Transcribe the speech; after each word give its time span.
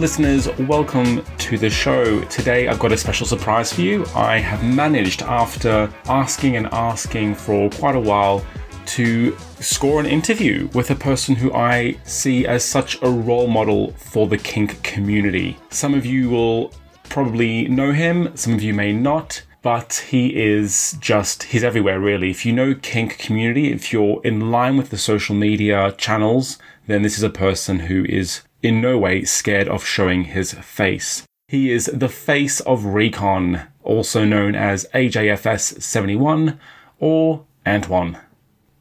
Listeners, 0.00 0.48
welcome 0.60 1.22
to 1.36 1.58
the 1.58 1.68
show. 1.68 2.22
Today 2.24 2.68
I've 2.68 2.78
got 2.78 2.90
a 2.90 2.96
special 2.96 3.26
surprise 3.26 3.70
for 3.70 3.82
you. 3.82 4.06
I 4.14 4.38
have 4.38 4.64
managed, 4.64 5.20
after 5.20 5.92
asking 6.06 6.56
and 6.56 6.68
asking 6.68 7.34
for 7.34 7.68
quite 7.68 7.94
a 7.94 8.00
while, 8.00 8.42
to 8.86 9.36
score 9.60 10.00
an 10.00 10.06
interview 10.06 10.70
with 10.72 10.90
a 10.90 10.94
person 10.94 11.34
who 11.34 11.52
I 11.52 11.98
see 12.04 12.46
as 12.46 12.64
such 12.64 12.96
a 13.02 13.10
role 13.10 13.46
model 13.46 13.92
for 13.92 14.26
the 14.26 14.38
kink 14.38 14.82
community. 14.82 15.58
Some 15.68 15.92
of 15.92 16.06
you 16.06 16.30
will 16.30 16.72
probably 17.10 17.68
know 17.68 17.92
him, 17.92 18.34
some 18.34 18.54
of 18.54 18.62
you 18.62 18.72
may 18.72 18.94
not 18.94 19.42
but 19.62 20.06
he 20.08 20.34
is 20.34 20.96
just 21.00 21.42
he's 21.42 21.62
everywhere 21.62 22.00
really 22.00 22.30
if 22.30 22.46
you 22.46 22.52
know 22.54 22.74
kink 22.74 23.18
community 23.18 23.70
if 23.70 23.92
you're 23.92 24.18
in 24.24 24.50
line 24.50 24.74
with 24.74 24.88
the 24.88 24.96
social 24.96 25.36
media 25.36 25.92
channels 25.98 26.56
then 26.86 27.02
this 27.02 27.18
is 27.18 27.22
a 27.22 27.28
person 27.28 27.78
who 27.78 28.02
is 28.06 28.40
in 28.62 28.80
no 28.80 28.98
way 28.98 29.24
scared 29.24 29.68
of 29.68 29.84
showing 29.84 30.24
his 30.24 30.52
face 30.52 31.24
he 31.48 31.70
is 31.70 31.86
the 31.86 32.08
face 32.08 32.60
of 32.60 32.84
recon 32.84 33.62
also 33.82 34.24
known 34.24 34.54
as 34.54 34.86
ajfs 34.94 35.80
71 35.80 36.58
or 36.98 37.44
antoin 37.64 38.18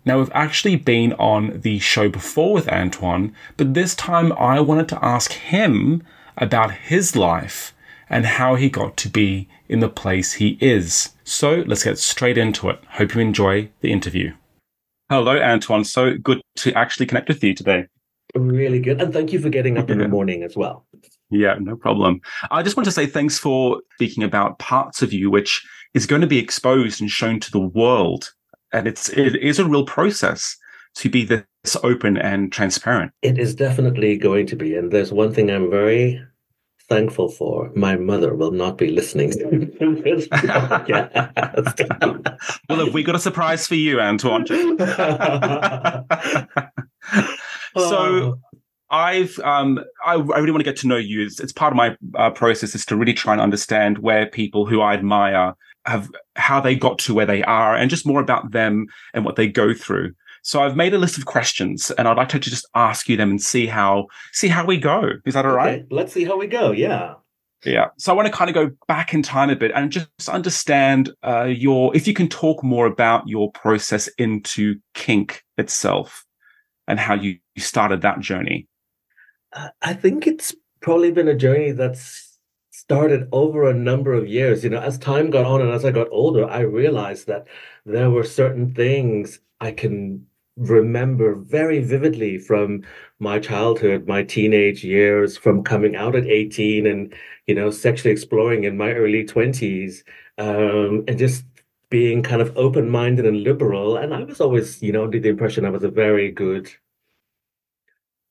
now, 0.05 0.17
we've 0.17 0.31
actually 0.33 0.75
been 0.75 1.13
on 1.13 1.59
the 1.61 1.77
show 1.77 2.09
before 2.09 2.53
with 2.53 2.67
Antoin, 2.67 3.35
but 3.57 3.75
this 3.75 3.93
time 3.93 4.31
I 4.33 4.59
wanted 4.59 4.87
to 4.89 5.05
ask 5.05 5.33
him 5.33 6.03
about 6.37 6.71
his 6.71 7.15
life 7.15 7.75
and 8.09 8.25
how 8.25 8.55
he 8.55 8.69
got 8.69 8.97
to 8.97 9.09
be 9.09 9.47
in 9.67 9.81
the 9.81 9.89
place 9.89 10.33
he 10.33 10.57
is. 10.61 11.09
So 11.23 11.63
let's 11.67 11.83
get 11.83 11.99
straight 11.99 12.37
into 12.37 12.69
it. 12.69 12.81
Hope 12.93 13.13
you 13.13 13.21
enjoy 13.21 13.69
the 13.81 13.91
interview. 13.91 14.33
Hello, 15.09 15.37
Antoin. 15.37 15.83
So 15.83 16.17
good 16.17 16.41
to 16.55 16.73
actually 16.73 17.05
connect 17.05 17.27
with 17.27 17.43
you 17.43 17.53
today. 17.53 17.87
Really 18.35 18.79
good. 18.79 19.01
And 19.01 19.11
thank 19.11 19.33
you 19.33 19.39
for 19.39 19.49
getting 19.49 19.77
up 19.77 19.89
in 19.89 19.97
the 19.97 20.07
morning 20.07 20.43
as 20.43 20.55
well. 20.55 20.85
Yeah, 21.31 21.55
no 21.59 21.75
problem. 21.75 22.21
I 22.51 22.63
just 22.63 22.77
want 22.77 22.85
to 22.85 22.91
say 22.91 23.05
thanks 23.05 23.39
for 23.39 23.81
speaking 23.95 24.23
about 24.23 24.59
parts 24.59 25.01
of 25.01 25.13
you 25.13 25.31
which 25.31 25.65
is 25.93 26.05
going 26.05 26.21
to 26.21 26.27
be 26.27 26.37
exposed 26.37 27.01
and 27.01 27.09
shown 27.09 27.39
to 27.39 27.51
the 27.51 27.59
world 27.59 28.31
and 28.71 28.87
it's 28.87 29.09
it 29.09 29.35
is 29.35 29.59
a 29.59 29.65
real 29.65 29.85
process 29.85 30.57
to 30.95 31.09
be 31.09 31.23
this 31.23 31.45
open 31.83 32.17
and 32.17 32.51
transparent. 32.51 33.11
It 33.21 33.37
is 33.37 33.55
definitely 33.55 34.17
going 34.17 34.47
to 34.47 34.55
be, 34.55 34.75
and 34.75 34.91
there's 34.91 35.11
one 35.11 35.33
thing 35.33 35.51
I'm 35.51 35.69
very 35.69 36.21
thankful 36.87 37.29
for. 37.29 37.71
My 37.75 37.95
mother 37.95 38.35
will 38.35 38.51
not 38.51 38.77
be 38.77 38.89
listening 38.89 39.31
to 39.31 40.01
this 40.03 40.27
well, 42.69 42.85
have 42.85 42.93
we 42.93 43.03
got 43.03 43.15
a 43.15 43.19
surprise 43.19 43.67
for 43.67 43.75
you, 43.75 43.99
Antoin? 43.99 44.45
so. 47.75 48.39
I've 48.91 49.37
um, 49.41 49.79
I, 50.03 50.13
I, 50.13 50.39
really 50.39 50.49
want 50.49 50.61
to 50.61 50.71
get 50.71 50.77
to 50.77 50.87
know 50.87 50.97
you. 50.97 51.21
It's, 51.21 51.39
it's 51.39 51.53
part 51.53 51.71
of 51.71 51.77
my 51.77 51.95
uh, 52.15 52.31
process 52.31 52.73
is 52.73 52.85
to 52.87 52.97
really 52.97 53.13
try 53.13 53.33
and 53.33 53.39
understand 53.39 53.99
where 53.99 54.25
people 54.25 54.65
who 54.65 54.81
I 54.81 54.95
admire 54.95 55.53
have 55.85 56.09
how 56.35 56.59
they 56.59 56.75
got 56.75 56.97
to 56.99 57.13
where 57.13 57.25
they 57.25 57.43
are 57.43 57.75
and 57.75 57.89
just 57.89 58.05
more 58.05 58.19
about 58.19 58.51
them 58.51 58.87
and 59.13 59.25
what 59.25 59.35
they 59.35 59.47
go 59.47 59.73
through. 59.73 60.13
So 60.41 60.61
I've 60.61 60.75
made 60.75 60.93
a 60.93 60.97
list 60.97 61.17
of 61.17 61.25
questions 61.25 61.91
and 61.91 62.07
I'd 62.07 62.17
like 62.17 62.29
to 62.29 62.39
just 62.39 62.67
ask 62.75 63.09
you 63.09 63.17
them 63.17 63.29
and 63.29 63.41
see 63.41 63.67
how 63.67 64.07
see 64.31 64.47
how 64.47 64.65
we 64.65 64.77
go. 64.77 65.11
Is 65.25 65.33
that 65.33 65.45
all 65.45 65.53
right? 65.53 65.81
Okay, 65.81 65.85
let's 65.91 66.13
see 66.13 66.23
how 66.23 66.37
we 66.37 66.47
go. 66.47 66.71
Yeah. 66.71 67.15
Yeah. 67.65 67.87
So 67.97 68.13
I 68.13 68.15
want 68.15 68.27
to 68.27 68.31
kind 68.31 68.49
of 68.49 68.53
go 68.53 68.71
back 68.87 69.13
in 69.13 69.21
time 69.21 69.49
a 69.49 69.55
bit 69.55 69.71
and 69.75 69.91
just 69.91 70.29
understand 70.29 71.11
uh, 71.23 71.43
your 71.43 71.95
if 71.95 72.07
you 72.07 72.13
can 72.13 72.29
talk 72.29 72.63
more 72.63 72.85
about 72.85 73.27
your 73.27 73.51
process 73.51 74.07
into 74.17 74.75
kink 74.93 75.43
itself 75.57 76.25
and 76.89 76.99
how 76.99 77.13
you 77.13 77.37
started 77.57 78.01
that 78.01 78.19
journey. 78.19 78.67
I 79.81 79.93
think 79.93 80.27
it's 80.27 80.53
probably 80.81 81.11
been 81.11 81.27
a 81.27 81.35
journey 81.35 81.71
that's 81.71 82.37
started 82.71 83.27
over 83.31 83.69
a 83.69 83.73
number 83.73 84.13
of 84.13 84.27
years. 84.27 84.63
You 84.63 84.71
know, 84.71 84.81
as 84.81 84.97
time 84.97 85.29
got 85.29 85.45
on 85.45 85.61
and 85.61 85.71
as 85.71 85.85
I 85.85 85.91
got 85.91 86.07
older, 86.11 86.45
I 86.49 86.61
realized 86.61 87.27
that 87.27 87.47
there 87.85 88.09
were 88.09 88.23
certain 88.23 88.73
things 88.73 89.39
I 89.61 89.71
can 89.71 90.25
remember 90.57 91.35
very 91.35 91.79
vividly 91.81 92.37
from 92.37 92.83
my 93.19 93.39
childhood, 93.39 94.07
my 94.07 94.23
teenage 94.23 94.83
years, 94.83 95.37
from 95.37 95.63
coming 95.63 95.95
out 95.95 96.15
at 96.15 96.25
18 96.25 96.85
and, 96.85 97.13
you 97.47 97.55
know, 97.55 97.69
sexually 97.69 98.11
exploring 98.11 98.63
in 98.65 98.75
my 98.77 98.91
early 98.91 99.23
20s, 99.23 100.03
um, 100.37 101.03
and 101.07 101.17
just 101.17 101.45
being 101.89 102.21
kind 102.21 102.41
of 102.41 102.55
open 102.55 102.89
minded 102.89 103.25
and 103.25 103.43
liberal. 103.43 103.97
And 103.97 104.13
I 104.13 104.23
was 104.23 104.39
always, 104.39 104.81
you 104.81 104.91
know, 104.91 105.03
under 105.03 105.19
the 105.19 105.29
impression 105.29 105.65
I 105.65 105.69
was 105.69 105.83
a 105.83 105.89
very 105.89 106.31
good 106.31 106.71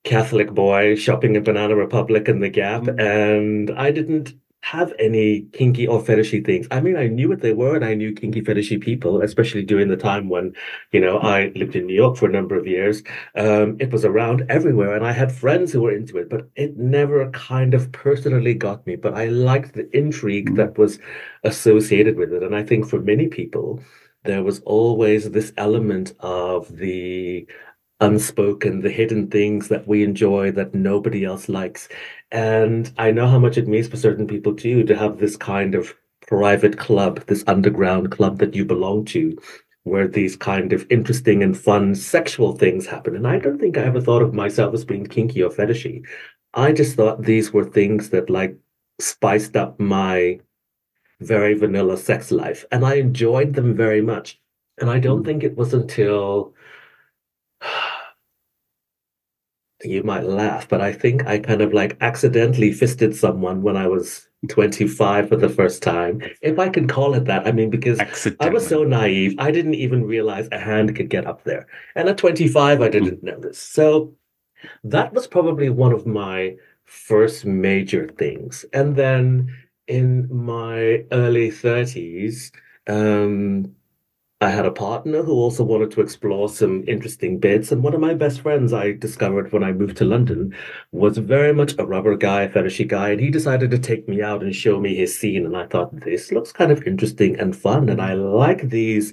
Catholic 0.04 0.52
boy 0.52 0.94
shopping 0.94 1.36
in 1.36 1.42
Banana 1.44 1.74
Republic 1.74 2.28
and 2.28 2.42
the 2.42 2.48
Gap. 2.48 2.82
Mm. 2.82 3.00
And 3.00 3.70
I 3.78 3.91
didn't 3.91 4.34
have 4.62 4.92
any 4.98 5.42
kinky 5.52 5.86
or 5.86 6.02
fetishy 6.02 6.44
things. 6.44 6.66
I 6.70 6.80
mean, 6.80 6.96
I 6.96 7.06
knew 7.06 7.28
what 7.28 7.41
they 7.41 7.52
were 7.52 7.76
and 7.76 7.84
I 7.84 7.94
knew 7.94 8.12
kinky 8.12 8.42
fetishy 8.42 8.80
people, 8.80 9.22
especially 9.22 9.62
during 9.62 9.88
the 9.88 9.96
time 9.96 10.28
when, 10.28 10.52
you 10.92 11.00
know, 11.00 11.19
I 11.19 11.52
lived 11.54 11.76
in 11.76 11.86
New 11.86 11.94
York 11.94 12.16
for 12.16 12.26
a 12.26 12.32
number 12.32 12.56
of 12.56 12.66
years. 12.66 13.02
Um, 13.36 13.76
it 13.78 13.92
was 13.92 14.04
around 14.04 14.44
everywhere 14.48 14.94
and 14.94 15.06
I 15.06 15.12
had 15.12 15.32
friends 15.32 15.72
who 15.72 15.82
were 15.82 15.94
into 15.94 16.19
it, 16.19 16.28
but 16.28 16.48
it 16.56 16.76
never 16.76 17.30
kind 17.30 17.72
of 17.72 17.91
personally 17.92 18.54
got 18.54 18.86
me. 18.86 18.96
But 18.96 19.14
I 19.14 19.26
liked 19.26 19.74
the 19.74 19.88
intrigue 19.96 20.56
that 20.56 20.76
was 20.76 20.98
associated 21.44 22.16
with 22.16 22.32
it. 22.32 22.42
And 22.42 22.54
I 22.54 22.64
think 22.64 22.88
for 22.88 23.00
many 23.00 23.28
people, 23.28 23.80
there 24.25 24.42
was 24.42 24.60
always 24.60 25.30
this 25.30 25.52
element 25.56 26.14
of 26.20 26.76
the 26.76 27.46
unspoken, 28.00 28.81
the 28.81 28.91
hidden 28.91 29.28
things 29.28 29.69
that 29.69 29.86
we 29.86 30.04
enjoy 30.04 30.50
that 30.53 30.75
nobody 30.75 31.25
else 31.25 31.48
likes. 31.48 31.88
And 32.31 32.92
I 32.98 33.10
know 33.10 33.26
how 33.26 33.38
much 33.38 33.56
it 33.56 33.69
means 33.69 33.88
for 33.88 33.97
certain 33.97 34.26
people 34.26 34.54
too 34.54 34.84
to 34.84 34.97
have 34.97 35.19
this 35.19 35.36
kind 35.36 35.75
of 35.75 35.94
private 36.26 36.78
club, 36.78 37.25
this 37.26 37.44
underground 37.47 38.10
club 38.10 38.38
that 38.38 38.54
you 38.54 38.64
belong 38.64 39.04
to, 39.06 39.37
where 39.84 40.06
these 40.06 40.37
kind 40.37 40.72
of 40.72 40.87
interesting 40.91 41.42
and 41.42 41.58
fun 41.58 41.94
sexual 41.94 42.53
things 42.53 42.87
happen. 42.87 43.16
And 43.16 43.26
I 43.26 43.38
don't 43.38 43.58
think 43.58 43.76
I 43.76 43.84
ever 43.84 44.00
thought 44.00 44.22
of 44.22 44.34
myself 44.34 44.75
as 44.75 44.84
being 44.84 45.06
kinky 45.06 45.42
or 45.42 45.50
fetishy. 45.50 46.04
I 46.54 46.72
just 46.72 46.97
thought 46.97 47.22
these 47.22 47.53
were 47.53 47.64
things 47.64 48.10
that 48.10 48.31
like 48.31 48.56
spiced 49.00 49.56
up 49.56 49.78
my 49.81 50.41
very 51.20 51.54
vanilla 51.54 51.97
sex 51.97 52.31
life. 52.31 52.64
And 52.70 52.84
I 52.84 52.94
enjoyed 52.94 53.54
them 53.54 53.75
very 53.75 54.03
much. 54.03 54.41
And 54.81 54.91
I 54.91 54.98
don't 54.98 55.20
hmm. 55.20 55.25
think 55.25 55.42
it 55.42 55.56
was 55.56 55.75
until 55.75 56.54
you 59.84 60.02
might 60.02 60.24
laugh, 60.24 60.69
but 60.69 60.80
I 60.80 60.92
think 60.92 61.26
I 61.26 61.38
kind 61.38 61.60
of 61.60 61.72
like 61.72 61.96
accidentally 62.00 62.72
fisted 62.72 63.14
someone 63.14 63.62
when 63.62 63.76
I 63.76 63.86
was 63.86 64.28
25 64.48 65.28
for 65.28 65.36
the 65.36 65.48
first 65.48 65.82
time. 65.82 66.22
If 66.42 66.58
I 66.58 66.69
can 66.69 66.86
call 66.86 67.14
it 67.14 67.24
that. 67.24 67.46
I 67.46 67.52
mean, 67.52 67.70
because 67.70 68.00
I 68.41 68.48
was 68.48 68.66
so 68.66 68.84
naive, 68.84 69.34
I 69.38 69.50
didn't 69.50 69.74
even 69.74 70.04
realize 70.04 70.48
a 70.52 70.58
hand 70.58 70.94
could 70.94 71.10
get 71.10 71.26
up 71.26 71.44
there. 71.44 71.66
And 71.96 72.08
at 72.08 72.19
25, 72.19 72.80
I 72.80 72.88
didn't 72.88 73.20
mm. 73.20 73.22
know 73.24 73.41
this. 73.41 73.58
So 73.58 74.14
that 74.84 75.12
was 75.12 75.26
probably 75.26 75.70
one 75.70 75.92
of 75.92 76.06
my 76.06 76.56
first 76.84 77.44
major 77.44 78.08
things. 78.08 78.64
And 78.72 78.96
then 78.96 79.54
in 79.88 80.28
my 80.34 81.04
early 81.12 81.50
30s, 81.50 82.52
um, 82.86 83.75
I 84.41 84.50
had 84.50 84.66
a 84.66 84.71
partner 84.71 85.25
who 85.25 85.32
also 85.32 85.65
wanted 85.65 85.91
to 85.93 86.00
explore 86.00 86.49
some 86.49 86.84
interesting 86.87 87.41
bits. 87.41 87.72
And 87.72 87.82
one 87.82 87.93
of 87.93 88.00
my 88.00 88.15
best 88.15 88.41
friends 88.41 88.72
I 88.72 88.93
discovered 88.93 89.53
when 89.53 89.65
I 89.65 89.72
moved 89.72 89.97
to 89.97 90.04
London 90.04 90.54
was 90.93 91.19
very 91.19 91.53
much 91.53 91.75
a 91.76 91.84
rubber 91.84 92.16
guy, 92.16 92.47
fetishy 92.47 92.87
guy. 92.87 93.10
And 93.10 93.21
he 93.21 93.31
decided 93.31 93.72
to 93.72 93.78
take 93.81 94.09
me 94.09 94.22
out 94.22 94.44
and 94.44 94.54
show 94.54 94.78
me 94.78 94.94
his 94.94 95.19
scene. 95.19 95.44
And 95.44 95.56
I 95.56 95.66
thought, 95.66 96.00
this 96.04 96.31
looks 96.31 96.53
kind 96.53 96.70
of 96.70 96.85
interesting 96.85 97.38
and 97.38 97.56
fun. 97.56 97.88
And 97.88 98.00
I 98.00 98.14
like 98.14 98.69
these 98.69 99.12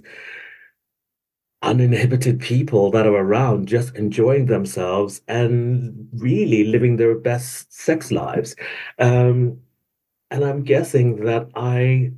uninhibited 1.63 2.39
people 2.39 2.91
that 2.91 3.07
are 3.07 3.15
around 3.15 3.67
just 3.67 3.95
enjoying 3.95 4.45
themselves 4.45 5.23
and 5.27 6.07
really 6.13 6.65
living 6.65 6.97
their 6.97 7.17
best 7.17 7.73
sex 7.73 8.11
lives. 8.11 8.55
Um, 8.99 9.59
and 10.29 10.45
I'm 10.45 10.63
guessing 10.63 11.25
that 11.25 11.49
I 11.55 12.11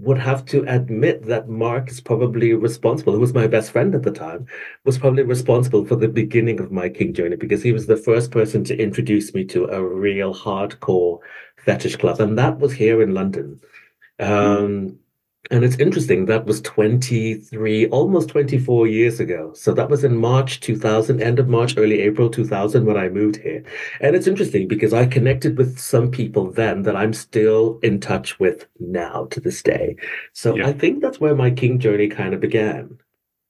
would 0.00 0.18
have 0.18 0.44
to 0.46 0.64
admit 0.66 1.26
that 1.26 1.48
Mark 1.48 1.90
is 1.90 2.00
probably 2.00 2.54
responsible, 2.54 3.12
who 3.12 3.20
was 3.20 3.34
my 3.34 3.46
best 3.46 3.70
friend 3.70 3.94
at 3.94 4.02
the 4.02 4.10
time, 4.10 4.46
was 4.84 4.98
probably 4.98 5.22
responsible 5.22 5.84
for 5.84 5.96
the 5.96 6.08
beginning 6.08 6.58
of 6.58 6.72
my 6.72 6.88
kink 6.88 7.16
journey 7.16 7.36
because 7.36 7.62
he 7.62 7.72
was 7.72 7.86
the 7.86 7.96
first 7.96 8.30
person 8.30 8.64
to 8.64 8.78
introduce 8.78 9.34
me 9.34 9.44
to 9.44 9.66
a 9.66 9.82
real 9.82 10.34
hardcore 10.34 11.18
fetish 11.64 11.96
club. 11.96 12.20
And 12.20 12.38
that 12.38 12.58
was 12.58 12.72
here 12.72 13.02
in 13.02 13.12
London. 13.12 13.60
Um, 14.18 14.98
and 15.50 15.64
it's 15.64 15.76
interesting, 15.76 16.26
that 16.26 16.44
was 16.44 16.60
23, 16.60 17.88
almost 17.88 18.28
24 18.28 18.86
years 18.86 19.20
ago. 19.20 19.52
So 19.54 19.72
that 19.72 19.88
was 19.88 20.04
in 20.04 20.16
March 20.16 20.60
2000, 20.60 21.22
end 21.22 21.38
of 21.38 21.48
March, 21.48 21.76
early 21.78 22.02
April 22.02 22.28
2000 22.28 22.84
when 22.84 22.98
I 22.98 23.08
moved 23.08 23.36
here. 23.36 23.64
And 24.00 24.14
it's 24.14 24.26
interesting 24.26 24.68
because 24.68 24.92
I 24.92 25.06
connected 25.06 25.56
with 25.56 25.78
some 25.78 26.10
people 26.10 26.50
then 26.50 26.82
that 26.82 26.94
I'm 26.94 27.14
still 27.14 27.78
in 27.82 28.00
touch 28.00 28.38
with 28.38 28.66
now 28.78 29.28
to 29.30 29.40
this 29.40 29.62
day. 29.62 29.96
So 30.34 30.56
yeah. 30.56 30.68
I 30.68 30.72
think 30.72 31.00
that's 31.00 31.20
where 31.20 31.34
my 31.34 31.50
kink 31.50 31.80
journey 31.80 32.08
kind 32.08 32.34
of 32.34 32.40
began. 32.40 32.98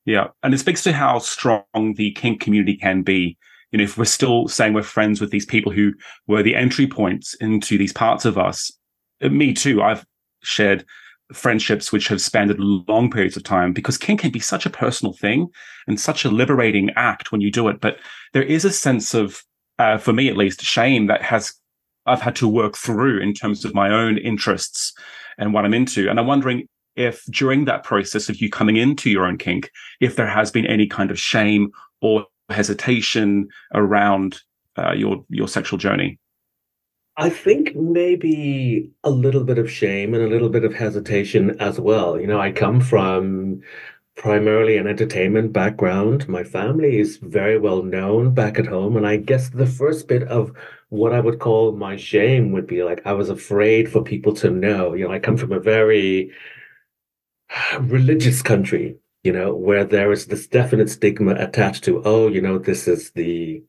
Yeah. 0.05 0.29
And 0.45 0.55
it 0.55 0.59
speaks 0.59 0.85
to 0.85 0.93
how 0.93 1.19
strong 1.19 1.95
the 1.97 2.13
kink 2.13 2.41
community 2.41 2.77
can 2.77 3.03
be 3.03 3.37
you 3.73 3.79
know, 3.79 3.85
if 3.85 3.97
we're 3.97 4.05
still 4.05 4.49
saying 4.49 4.73
we're 4.75 4.83
friends 4.83 5.21
with 5.21 5.31
these 5.31 5.47
people 5.47 5.71
who 5.71 5.93
were 6.27 6.43
the 6.43 6.57
entry 6.57 6.87
points 6.87 7.35
into 7.35 7.79
these 7.79 7.93
parts 7.93 8.25
of 8.25 8.37
us, 8.37 8.73
me 9.23 9.53
too, 9.53 9.81
I've 9.81 10.05
shared 10.43 10.85
friendships 11.33 11.93
which 11.93 12.09
have 12.09 12.21
spanned 12.21 12.55
long 12.59 13.11
periods 13.11 13.37
of 13.37 13.43
time 13.43 13.73
because 13.73 13.97
kink 13.97 14.21
can 14.21 14.31
be 14.31 14.41
such 14.41 14.67
a 14.67 14.71
personal 14.71 15.13
thing 15.13 15.49
and 15.87 16.01
such 16.01 16.25
a 16.25 16.31
liberating 16.31 16.91
act 16.97 17.33
when 17.33 17.41
you 17.41 17.51
do 17.51 17.69
it. 17.69 17.81
But 17.81 17.99
there 18.33 18.43
is 18.43 18.65
a 18.65 18.73
sense 18.73 19.15
of, 19.15 19.43
uh, 19.79 19.99
for 19.99 20.13
me 20.13 20.29
at 20.29 20.37
least, 20.37 20.63
shame 20.63 21.07
that 21.07 21.23
has 21.23 21.55
I've 22.07 22.23
had 22.23 22.37
to 22.37 22.49
work 22.49 22.77
through 22.77 23.21
in 23.21 23.35
terms 23.35 23.65
of 23.65 23.75
my 23.75 23.91
own 23.91 24.19
interests 24.19 24.93
and 25.39 25.53
what 25.53 25.65
I'm 25.65 25.75
into. 25.75 26.09
And 26.09 26.19
I'm 26.19 26.27
wondering 26.27 26.67
if 26.97 27.23
during 27.31 27.67
that 27.67 27.85
process 27.85 28.29
of 28.29 28.41
you 28.41 28.51
coming 28.51 28.77
into 28.77 29.11
your 29.11 29.27
own 29.27 29.39
kink, 29.39 29.71
if 30.01 30.17
there 30.17 30.27
has 30.27 30.51
been 30.51 30.67
any 30.67 30.87
kind 30.87 31.11
of 31.11 31.19
shame 31.19 31.71
or 32.01 32.27
hesitation 32.49 33.49
around 33.75 34.41
uh, 34.77 34.93
your 34.93 35.25
your 35.29 35.49
sexual 35.49 35.79
journey. 35.79 36.19
I 37.21 37.29
think 37.29 37.77
maybe 37.77 38.91
a 39.05 39.11
little 39.11 39.45
bit 39.45 39.59
of 39.59 39.71
shame 39.71 40.15
and 40.15 40.23
a 40.23 40.29
little 40.29 40.49
bit 40.49 40.65
of 40.65 40.73
hesitation 40.73 41.55
as 41.61 41.79
well. 41.79 42.19
You 42.19 42.27
know, 42.27 42.41
I 42.41 42.51
come 42.51 42.81
from 42.81 43.61
primarily 44.17 44.79
an 44.79 44.87
entertainment 44.87 45.53
background. 45.53 46.27
My 46.31 46.45
family 46.45 46.99
is 46.99 47.19
very 47.19 47.59
well 47.59 47.83
known 47.83 48.33
back 48.33 48.59
at 48.59 48.67
home. 48.67 48.97
And 48.97 49.07
I 49.07 49.19
guess 49.19 49.51
the 49.51 49.67
first 49.67 50.09
bit 50.09 50.23
of 50.29 50.53
what 50.89 51.13
I 51.13 51.21
would 51.21 51.41
call 51.41 51.73
my 51.73 51.95
shame 51.95 52.53
would 52.53 52.67
be 52.67 52.83
like 52.85 53.03
I 53.05 53.13
was 53.13 53.29
afraid 53.29 53.93
for 53.93 54.03
people 54.03 54.33
to 54.37 54.51
know. 54.51 54.95
You 54.95 55.07
know, 55.07 55.13
I 55.13 55.19
come 55.19 55.37
from 55.37 55.53
a 55.53 55.61
very 55.61 56.31
religious 57.81 58.41
country, 58.41 58.97
you 59.25 59.33
know, 59.33 59.55
where 59.55 59.85
there 59.85 60.11
is 60.11 60.27
this 60.27 60.47
definite 60.47 60.89
stigma 60.89 61.35
attached 61.35 61.85
to, 61.85 62.03
oh, 62.07 62.29
you 62.29 62.41
know, 62.41 62.57
this 62.57 62.89
is 62.89 63.11
the 63.11 63.63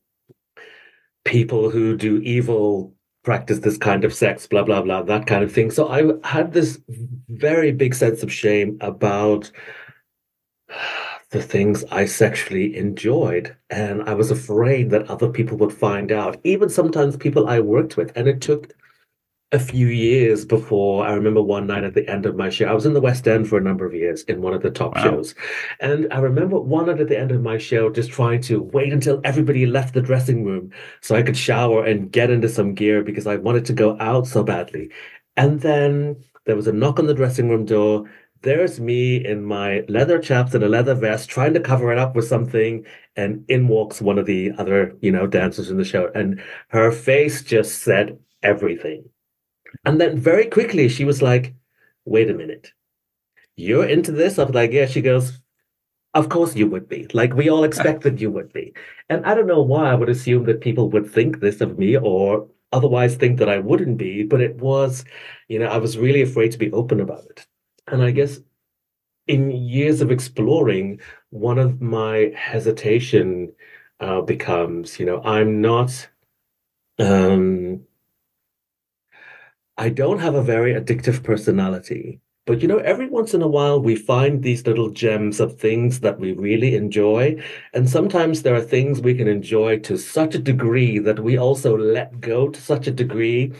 people 1.26 1.68
who 1.68 1.98
do 1.98 2.16
evil 2.22 2.94
practice 3.22 3.60
this 3.60 3.78
kind 3.78 4.04
of 4.04 4.12
sex, 4.12 4.46
blah, 4.46 4.62
blah, 4.62 4.82
blah, 4.82 5.02
that 5.02 5.26
kind 5.26 5.44
of 5.44 5.52
thing. 5.52 5.70
So 5.70 5.88
I 5.88 6.28
had 6.28 6.52
this 6.52 6.80
very 7.28 7.72
big 7.72 7.94
sense 7.94 8.22
of 8.22 8.32
shame 8.32 8.78
about 8.80 9.50
the 11.30 11.42
things 11.42 11.84
I 11.90 12.04
sexually 12.04 12.76
enjoyed. 12.76 13.56
And 13.70 14.02
I 14.02 14.14
was 14.14 14.30
afraid 14.30 14.90
that 14.90 15.08
other 15.08 15.28
people 15.28 15.56
would 15.58 15.72
find 15.72 16.12
out, 16.12 16.38
even 16.44 16.68
sometimes 16.68 17.16
people 17.16 17.48
I 17.48 17.60
worked 17.60 17.96
with. 17.96 18.12
And 18.16 18.28
it 18.28 18.40
took 18.40 18.74
a 19.52 19.58
few 19.58 19.88
years 19.88 20.46
before 20.46 21.06
I 21.06 21.12
remember 21.12 21.42
one 21.42 21.66
night 21.66 21.84
at 21.84 21.92
the 21.92 22.08
end 22.08 22.24
of 22.24 22.36
my 22.36 22.48
show. 22.48 22.66
I 22.66 22.72
was 22.72 22.86
in 22.86 22.94
the 22.94 23.02
West 23.02 23.28
End 23.28 23.46
for 23.46 23.58
a 23.58 23.62
number 23.62 23.84
of 23.84 23.92
years 23.92 24.22
in 24.22 24.40
one 24.40 24.54
of 24.54 24.62
the 24.62 24.70
top 24.70 24.96
wow. 24.96 25.02
shows. 25.02 25.34
And 25.78 26.10
I 26.10 26.20
remember 26.20 26.58
one 26.58 26.86
night 26.86 27.00
at 27.00 27.08
the 27.08 27.18
end 27.18 27.32
of 27.32 27.42
my 27.42 27.58
show 27.58 27.90
just 27.90 28.10
trying 28.10 28.40
to 28.42 28.62
wait 28.62 28.94
until 28.94 29.20
everybody 29.24 29.66
left 29.66 29.92
the 29.92 30.00
dressing 30.00 30.44
room 30.44 30.72
so 31.02 31.14
I 31.14 31.22
could 31.22 31.36
shower 31.36 31.84
and 31.84 32.10
get 32.10 32.30
into 32.30 32.48
some 32.48 32.74
gear 32.74 33.02
because 33.02 33.26
I 33.26 33.36
wanted 33.36 33.66
to 33.66 33.74
go 33.74 33.98
out 34.00 34.26
so 34.26 34.42
badly. 34.42 34.90
And 35.36 35.60
then 35.60 36.24
there 36.46 36.56
was 36.56 36.66
a 36.66 36.72
knock 36.72 36.98
on 36.98 37.06
the 37.06 37.14
dressing 37.14 37.50
room 37.50 37.66
door. 37.66 38.10
There's 38.40 38.80
me 38.80 39.22
in 39.24 39.44
my 39.44 39.84
leather 39.86 40.18
chaps 40.18 40.54
and 40.54 40.64
a 40.64 40.68
leather 40.68 40.94
vest 40.94 41.28
trying 41.28 41.52
to 41.54 41.60
cover 41.60 41.92
it 41.92 41.98
up 41.98 42.16
with 42.16 42.26
something. 42.26 42.86
And 43.16 43.44
in 43.48 43.68
walks 43.68 44.00
one 44.00 44.18
of 44.18 44.24
the 44.24 44.52
other, 44.56 44.96
you 45.02 45.12
know, 45.12 45.26
dancers 45.26 45.70
in 45.70 45.76
the 45.76 45.84
show. 45.84 46.10
And 46.14 46.42
her 46.68 46.90
face 46.90 47.42
just 47.42 47.82
said 47.82 48.18
everything 48.42 49.04
and 49.84 50.00
then 50.00 50.18
very 50.18 50.46
quickly 50.46 50.88
she 50.88 51.04
was 51.04 51.22
like, 51.22 51.54
wait 52.04 52.30
a 52.30 52.34
minute. 52.34 52.72
You're 53.56 53.86
into 53.86 54.12
this? 54.12 54.38
I 54.38 54.44
was 54.44 54.54
like, 54.54 54.72
yeah. 54.72 54.86
She 54.86 55.02
goes, 55.02 55.40
of 56.14 56.28
course 56.28 56.54
you 56.56 56.66
would 56.68 56.88
be. 56.88 57.06
Like 57.12 57.34
we 57.34 57.48
all 57.48 57.64
expected 57.64 58.20
you 58.20 58.30
would 58.30 58.52
be. 58.52 58.74
And 59.08 59.24
I 59.24 59.34
don't 59.34 59.46
know 59.46 59.62
why 59.62 59.90
I 59.90 59.94
would 59.94 60.08
assume 60.08 60.44
that 60.44 60.60
people 60.60 60.90
would 60.90 61.10
think 61.10 61.40
this 61.40 61.60
of 61.60 61.78
me 61.78 61.96
or 61.96 62.48
otherwise 62.72 63.16
think 63.16 63.38
that 63.38 63.48
I 63.48 63.58
wouldn't 63.58 63.98
be, 63.98 64.22
but 64.24 64.40
it 64.40 64.56
was, 64.56 65.04
you 65.48 65.58
know, 65.58 65.66
I 65.66 65.76
was 65.78 65.98
really 65.98 66.22
afraid 66.22 66.52
to 66.52 66.58
be 66.58 66.72
open 66.72 67.00
about 67.00 67.24
it. 67.26 67.46
And 67.86 68.02
I 68.02 68.10
guess 68.10 68.40
in 69.26 69.50
years 69.50 70.00
of 70.00 70.10
exploring, 70.10 71.00
one 71.30 71.58
of 71.58 71.80
my 71.80 72.32
hesitation 72.36 73.52
uh, 74.00 74.22
becomes, 74.22 74.98
you 74.98 75.06
know, 75.06 75.22
I'm 75.22 75.60
not 75.60 76.08
um 76.98 77.84
I 79.82 79.88
don't 79.88 80.20
have 80.20 80.36
a 80.36 80.44
very 80.44 80.74
addictive 80.74 81.24
personality. 81.24 82.20
But 82.46 82.62
you 82.62 82.68
know, 82.68 82.78
every 82.78 83.08
once 83.08 83.34
in 83.34 83.42
a 83.42 83.48
while 83.48 83.80
we 83.80 83.96
find 83.96 84.40
these 84.40 84.64
little 84.64 84.90
gems 84.90 85.40
of 85.40 85.58
things 85.58 85.98
that 86.00 86.20
we 86.20 86.34
really 86.34 86.76
enjoy. 86.76 87.42
And 87.74 87.90
sometimes 87.90 88.42
there 88.42 88.54
are 88.54 88.60
things 88.60 89.00
we 89.00 89.16
can 89.16 89.26
enjoy 89.26 89.80
to 89.80 89.98
such 89.98 90.36
a 90.36 90.38
degree 90.38 91.00
that 91.00 91.18
we 91.18 91.36
also 91.36 91.76
let 91.76 92.20
go 92.20 92.48
to 92.48 92.62
such 92.62 92.86
a 92.86 92.92
degree. 92.92 93.54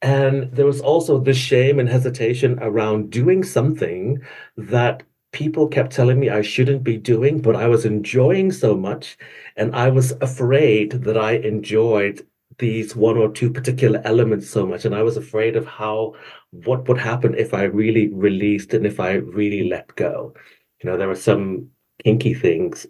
And 0.00 0.44
there 0.52 0.64
was 0.64 0.80
also 0.80 1.18
the 1.18 1.34
shame 1.34 1.80
and 1.80 1.88
hesitation 1.88 2.60
around 2.62 3.10
doing 3.10 3.42
something 3.42 4.22
that 4.56 5.02
people 5.32 5.66
kept 5.66 5.92
telling 5.92 6.20
me 6.20 6.30
I 6.30 6.42
shouldn't 6.42 6.84
be 6.84 6.98
doing, 6.98 7.42
but 7.42 7.56
I 7.56 7.66
was 7.66 7.84
enjoying 7.84 8.52
so 8.52 8.76
much. 8.76 9.18
And 9.56 9.74
I 9.74 9.88
was 9.88 10.12
afraid 10.20 10.92
that 11.02 11.18
I 11.18 11.32
enjoyed 11.32 12.24
these 12.58 12.96
one 12.96 13.16
or 13.16 13.30
two 13.30 13.50
particular 13.50 14.00
elements 14.04 14.48
so 14.50 14.66
much 14.66 14.84
and 14.84 14.94
i 14.94 15.02
was 15.02 15.16
afraid 15.16 15.56
of 15.56 15.66
how 15.66 16.14
what 16.50 16.88
would 16.88 16.98
happen 16.98 17.34
if 17.34 17.54
i 17.54 17.62
really 17.62 18.08
released 18.08 18.74
and 18.74 18.86
if 18.86 19.00
i 19.00 19.12
really 19.12 19.68
let 19.68 19.94
go. 19.96 20.34
You 20.82 20.90
know 20.90 20.96
there 20.96 21.10
are 21.10 21.16
some 21.16 21.70
kinky 22.04 22.34
things. 22.34 22.86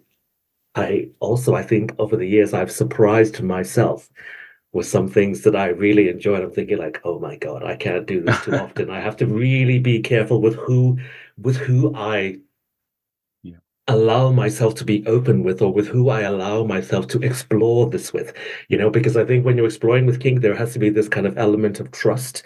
I 0.75 1.09
also 1.19 1.55
i 1.55 1.63
think 1.63 1.93
over 1.99 2.15
the 2.15 2.27
years 2.27 2.53
i've 2.53 2.71
surprised 2.71 3.41
myself 3.41 4.09
with 4.71 4.85
some 4.85 5.07
things 5.07 5.41
that 5.41 5.55
i 5.55 5.67
really 5.67 6.09
enjoyed. 6.09 6.43
I'm 6.43 6.51
thinking 6.51 6.77
like 6.77 7.01
oh 7.03 7.19
my 7.19 7.35
god 7.37 7.63
i 7.63 7.75
can't 7.75 8.05
do 8.05 8.21
this 8.21 8.39
too 8.43 8.55
often. 8.65 8.89
I 8.89 8.99
have 8.99 9.17
to 9.17 9.25
really 9.25 9.79
be 9.79 9.99
careful 9.99 10.41
with 10.41 10.55
who 10.55 10.99
with 11.37 11.57
who 11.57 11.95
i 11.95 12.39
allow 13.89 14.31
myself 14.31 14.75
to 14.75 14.85
be 14.85 15.05
open 15.07 15.43
with 15.43 15.61
or 15.61 15.73
with 15.73 15.87
who 15.87 16.09
I 16.09 16.21
allow 16.21 16.63
myself 16.63 17.07
to 17.07 17.19
explore 17.19 17.89
this 17.89 18.13
with, 18.13 18.33
you 18.69 18.77
know, 18.77 18.89
because 18.89 19.17
I 19.17 19.25
think 19.25 19.43
when 19.43 19.57
you're 19.57 19.65
exploring 19.65 20.05
with 20.05 20.21
kink, 20.21 20.41
there 20.41 20.55
has 20.55 20.73
to 20.73 20.79
be 20.79 20.89
this 20.89 21.09
kind 21.09 21.25
of 21.25 21.37
element 21.37 21.79
of 21.79 21.91
trust 21.91 22.45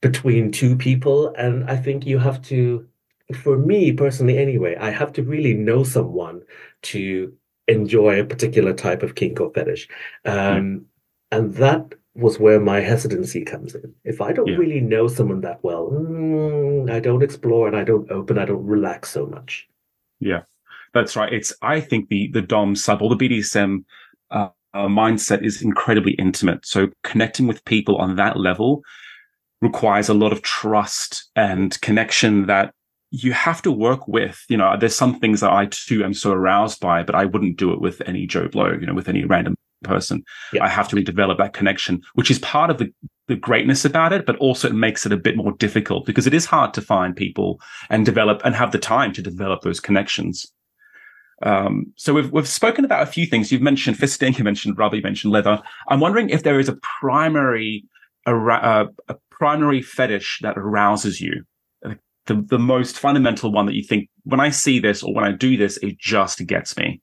between 0.00 0.52
two 0.52 0.76
people. 0.76 1.34
And 1.34 1.68
I 1.68 1.76
think 1.76 2.06
you 2.06 2.18
have 2.18 2.40
to, 2.42 2.86
for 3.34 3.58
me 3.58 3.92
personally 3.92 4.38
anyway, 4.38 4.76
I 4.76 4.90
have 4.90 5.12
to 5.14 5.22
really 5.22 5.54
know 5.54 5.82
someone 5.82 6.42
to 6.82 7.32
enjoy 7.66 8.20
a 8.20 8.24
particular 8.24 8.72
type 8.72 9.02
of 9.02 9.16
kink 9.16 9.40
or 9.40 9.52
fetish. 9.52 9.88
Um, 10.24 10.36
mm. 10.36 10.84
And 11.32 11.54
that 11.54 11.92
was 12.14 12.38
where 12.38 12.60
my 12.60 12.80
hesitancy 12.80 13.44
comes 13.44 13.74
in. 13.74 13.92
If 14.04 14.20
I 14.20 14.32
don't 14.32 14.46
yeah. 14.46 14.56
really 14.56 14.80
know 14.80 15.08
someone 15.08 15.40
that 15.40 15.64
well, 15.64 15.90
mm, 15.90 16.88
I 16.90 17.00
don't 17.00 17.24
explore 17.24 17.66
and 17.66 17.76
I 17.76 17.82
don't 17.82 18.08
open, 18.12 18.38
I 18.38 18.44
don't 18.44 18.64
relax 18.64 19.10
so 19.10 19.26
much. 19.26 19.68
Yeah. 20.20 20.42
That's 20.94 21.16
right. 21.16 21.32
It's 21.32 21.52
I 21.60 21.80
think 21.80 22.08
the 22.08 22.30
the 22.32 22.42
Dom 22.42 22.76
sub 22.76 23.02
or 23.02 23.14
the 23.14 23.16
BDSM 23.16 23.84
uh, 24.30 24.48
uh, 24.72 24.86
mindset 24.86 25.44
is 25.44 25.60
incredibly 25.60 26.12
intimate. 26.12 26.64
So 26.64 26.88
connecting 27.02 27.46
with 27.46 27.64
people 27.64 27.96
on 27.96 28.16
that 28.16 28.38
level 28.38 28.82
requires 29.60 30.08
a 30.08 30.14
lot 30.14 30.32
of 30.32 30.42
trust 30.42 31.30
and 31.36 31.78
connection 31.80 32.46
that 32.46 32.72
you 33.10 33.32
have 33.32 33.62
to 33.62 33.72
work 33.72 34.06
with. 34.08 34.44
You 34.48 34.56
know, 34.56 34.76
there's 34.78 34.96
some 34.96 35.18
things 35.18 35.40
that 35.40 35.50
I 35.50 35.66
too 35.66 36.04
am 36.04 36.14
so 36.14 36.32
aroused 36.32 36.80
by, 36.80 37.02
but 37.02 37.14
I 37.14 37.24
wouldn't 37.24 37.56
do 37.56 37.72
it 37.72 37.80
with 37.80 38.00
any 38.06 38.26
Joe 38.26 38.48
Blow. 38.48 38.72
You 38.72 38.86
know, 38.86 38.94
with 38.94 39.08
any 39.08 39.24
random 39.24 39.56
person. 39.82 40.24
Yeah. 40.52 40.64
I 40.64 40.68
have 40.68 40.88
to 40.88 40.96
really 40.96 41.04
develop 41.04 41.38
that 41.38 41.52
connection, 41.52 42.02
which 42.14 42.30
is 42.30 42.38
part 42.38 42.70
of 42.70 42.78
the 42.78 42.92
the 43.26 43.36
greatness 43.36 43.86
about 43.86 44.12
it, 44.12 44.26
but 44.26 44.36
also 44.36 44.68
it 44.68 44.74
makes 44.74 45.06
it 45.06 45.12
a 45.12 45.16
bit 45.16 45.34
more 45.36 45.52
difficult 45.52 46.04
because 46.04 46.26
it 46.26 46.34
is 46.34 46.44
hard 46.44 46.74
to 46.74 46.82
find 46.82 47.16
people 47.16 47.58
and 47.88 48.04
develop 48.04 48.42
and 48.44 48.54
have 48.54 48.70
the 48.70 48.78
time 48.78 49.14
to 49.14 49.22
develop 49.22 49.62
those 49.62 49.80
connections. 49.80 50.52
Um, 51.42 51.92
so 51.96 52.14
we've 52.14 52.30
we've 52.30 52.48
spoken 52.48 52.84
about 52.84 53.02
a 53.02 53.06
few 53.06 53.26
things. 53.26 53.50
You've 53.50 53.62
mentioned 53.62 53.96
fisting, 53.96 54.38
you 54.38 54.44
mentioned 54.44 54.78
rubber, 54.78 54.96
you 54.96 55.02
mentioned 55.02 55.32
leather. 55.32 55.62
I'm 55.88 56.00
wondering 56.00 56.30
if 56.30 56.42
there 56.42 56.60
is 56.60 56.68
a 56.68 56.78
primary 57.00 57.84
a, 58.26 58.34
uh, 58.34 58.86
a 59.08 59.16
primary 59.30 59.82
fetish 59.82 60.40
that 60.42 60.56
arouses 60.56 61.20
you, 61.20 61.44
the 62.26 62.46
the 62.48 62.58
most 62.58 62.98
fundamental 62.98 63.52
one 63.52 63.66
that 63.66 63.74
you 63.74 63.82
think 63.82 64.08
when 64.24 64.40
I 64.40 64.50
see 64.50 64.78
this 64.78 65.02
or 65.02 65.14
when 65.14 65.24
I 65.24 65.32
do 65.32 65.56
this, 65.56 65.76
it 65.78 65.98
just 65.98 66.44
gets 66.46 66.76
me. 66.76 67.00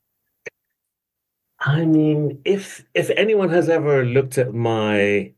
I 1.60 1.86
mean, 1.86 2.42
if 2.44 2.86
if 2.94 3.10
anyone 3.12 3.50
has 3.50 3.70
ever 3.70 4.04
looked 4.04 4.38
at 4.38 4.54
my, 4.54 5.32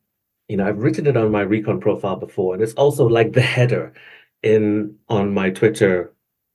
you 0.47 0.57
know, 0.57 0.65
I've 0.65 0.81
written 0.81 1.07
it 1.07 1.17
on 1.17 1.31
my 1.31 1.41
recon 1.41 1.81
profile 1.81 2.15
before, 2.15 2.53
and 2.53 2.63
it's 2.63 2.73
also 2.73 3.07
like 3.07 3.33
the 3.33 3.41
header 3.41 3.93
in 4.41 4.95
on 5.09 5.33
my 5.33 5.49
Twitter 5.49 6.13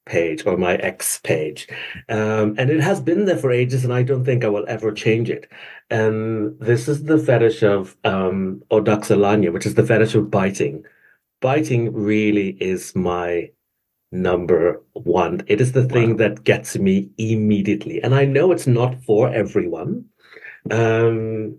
page 0.09 0.45
or 0.47 0.57
my 0.57 0.75
X 0.77 1.21
page. 1.23 1.69
Um, 2.09 2.55
and 2.59 2.71
it 2.71 2.81
has 2.81 3.00
been 3.00 3.27
there 3.27 3.37
for 3.37 3.53
ages, 3.53 3.85
and 3.85 3.93
I 3.93 4.03
don't 4.03 4.25
think 4.25 4.45
I 4.45 4.49
will 4.49 4.65
ever 4.69 4.91
change 4.93 5.31
it. 5.31 5.49
And 5.91 6.59
this 6.59 6.88
is 6.88 7.05
the 7.05 7.19
fetish 7.19 7.62
of 7.62 7.97
um, 8.05 8.62
Odaxelagnia, 8.71 9.53
which 9.53 9.67
is 9.67 9.75
the 9.75 9.87
fetish 9.87 10.15
of 10.15 10.31
biting. 10.31 10.85
Biting 11.41 11.93
really 11.93 12.50
is 12.61 12.97
my 12.97 13.50
number 14.11 14.83
one. 14.95 15.43
It 15.47 15.61
is 15.61 15.73
the 15.73 15.85
thing 15.85 16.11
wow. 16.11 16.17
that 16.17 16.45
gets 16.45 16.77
me 16.77 17.11
immediately. 17.19 18.03
And 18.03 18.15
I 18.15 18.25
know 18.25 18.50
it's 18.50 18.67
not 18.67 19.03
for 19.05 19.29
everyone. 19.33 20.07
Um, 20.71 21.59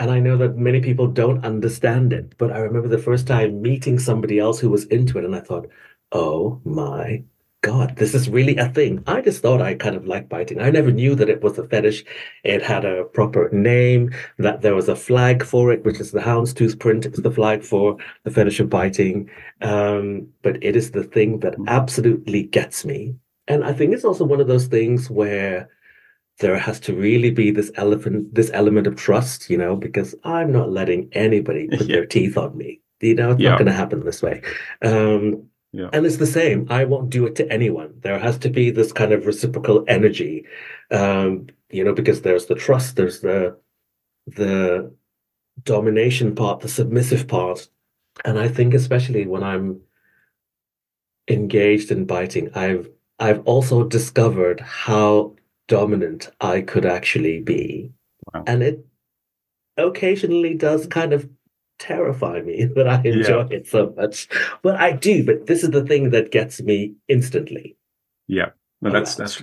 and 0.00 0.10
I 0.10 0.20
know 0.20 0.36
that 0.38 0.56
many 0.56 0.80
people 0.80 1.08
don't 1.08 1.44
understand 1.44 2.12
it, 2.12 2.36
but 2.38 2.52
I 2.52 2.58
remember 2.58 2.88
the 2.88 2.98
first 2.98 3.26
time 3.26 3.60
meeting 3.60 3.98
somebody 3.98 4.38
else 4.38 4.60
who 4.60 4.70
was 4.70 4.84
into 4.86 5.18
it, 5.18 5.24
and 5.24 5.34
I 5.34 5.40
thought, 5.40 5.68
oh 6.12 6.60
my 6.64 7.24
God, 7.62 7.96
this 7.96 8.14
is 8.14 8.28
really 8.28 8.56
a 8.56 8.68
thing. 8.68 9.02
I 9.06 9.20
just 9.20 9.42
thought 9.42 9.60
I 9.60 9.74
kind 9.74 9.96
of 9.96 10.06
liked 10.06 10.28
biting. 10.28 10.60
I 10.60 10.70
never 10.70 10.92
knew 10.92 11.16
that 11.16 11.28
it 11.28 11.42
was 11.42 11.58
a 11.58 11.66
fetish. 11.66 12.04
It 12.44 12.62
had 12.62 12.84
a 12.84 13.04
proper 13.04 13.48
name, 13.50 14.12
that 14.38 14.62
there 14.62 14.76
was 14.76 14.88
a 14.88 14.94
flag 14.94 15.44
for 15.44 15.72
it, 15.72 15.84
which 15.84 15.98
is 15.98 16.12
the 16.12 16.20
houndstooth 16.20 16.78
print. 16.78 17.04
It's 17.04 17.20
the 17.20 17.32
flag 17.32 17.64
for 17.64 17.96
the 18.22 18.30
fetish 18.30 18.60
of 18.60 18.70
biting. 18.70 19.28
Um, 19.60 20.28
but 20.42 20.62
it 20.62 20.76
is 20.76 20.92
the 20.92 21.02
thing 21.02 21.40
that 21.40 21.58
mm. 21.58 21.66
absolutely 21.66 22.44
gets 22.44 22.84
me. 22.84 23.16
And 23.48 23.64
I 23.64 23.72
think 23.72 23.92
it's 23.92 24.04
also 24.04 24.24
one 24.24 24.40
of 24.40 24.46
those 24.46 24.68
things 24.68 25.10
where 25.10 25.68
there 26.38 26.56
has 26.56 26.78
to 26.80 26.94
really 26.94 27.32
be 27.32 27.50
this 27.50 27.72
elephant, 27.74 28.32
this 28.34 28.52
element 28.54 28.86
of 28.86 28.94
trust, 28.94 29.50
you 29.50 29.58
know, 29.58 29.74
because 29.74 30.14
I'm 30.22 30.52
not 30.52 30.70
letting 30.70 31.08
anybody 31.12 31.66
put 31.66 31.80
yeah. 31.88 31.96
their 31.96 32.06
teeth 32.06 32.38
on 32.38 32.56
me. 32.56 32.80
You 33.00 33.16
know, 33.16 33.32
it's 33.32 33.40
yeah. 33.40 33.50
not 33.50 33.58
going 33.58 33.66
to 33.66 33.72
happen 33.72 34.04
this 34.04 34.22
way. 34.22 34.42
Um, 34.82 35.48
yeah. 35.72 35.90
And 35.92 36.06
it's 36.06 36.16
the 36.16 36.26
same. 36.26 36.66
I 36.70 36.84
won't 36.84 37.10
do 37.10 37.26
it 37.26 37.36
to 37.36 37.52
anyone. 37.52 37.94
There 38.00 38.18
has 38.18 38.38
to 38.38 38.48
be 38.48 38.70
this 38.70 38.92
kind 38.92 39.12
of 39.12 39.26
reciprocal 39.26 39.84
energy, 39.86 40.46
um, 40.90 41.48
you 41.70 41.84
know, 41.84 41.92
because 41.92 42.22
there's 42.22 42.46
the 42.46 42.54
trust, 42.54 42.96
there's 42.96 43.20
the 43.20 43.58
the 44.26 44.92
domination 45.64 46.34
part, 46.34 46.60
the 46.60 46.68
submissive 46.68 47.28
part, 47.28 47.68
and 48.24 48.38
I 48.38 48.48
think 48.48 48.74
especially 48.74 49.26
when 49.26 49.42
I'm 49.42 49.80
engaged 51.28 51.90
in 51.90 52.06
biting, 52.06 52.50
I've 52.54 52.88
I've 53.18 53.40
also 53.44 53.84
discovered 53.84 54.60
how 54.60 55.34
dominant 55.66 56.30
I 56.40 56.62
could 56.62 56.86
actually 56.86 57.40
be, 57.40 57.92
wow. 58.32 58.44
and 58.46 58.62
it 58.62 58.86
occasionally 59.76 60.54
does 60.54 60.86
kind 60.86 61.12
of 61.12 61.28
terrify 61.78 62.40
me 62.40 62.64
that 62.76 62.88
I 62.88 63.02
enjoy 63.04 63.46
yeah. 63.50 63.56
it 63.56 63.68
so 63.68 63.92
much. 63.96 64.28
But 64.62 64.76
I 64.76 64.92
do. 64.92 65.24
But 65.24 65.46
this 65.46 65.62
is 65.62 65.70
the 65.70 65.84
thing 65.84 66.10
that 66.10 66.32
gets 66.32 66.60
me 66.60 66.94
instantly. 67.08 67.76
Yeah, 68.26 68.50
no, 68.80 68.90
that's 68.90 69.14
that's 69.14 69.42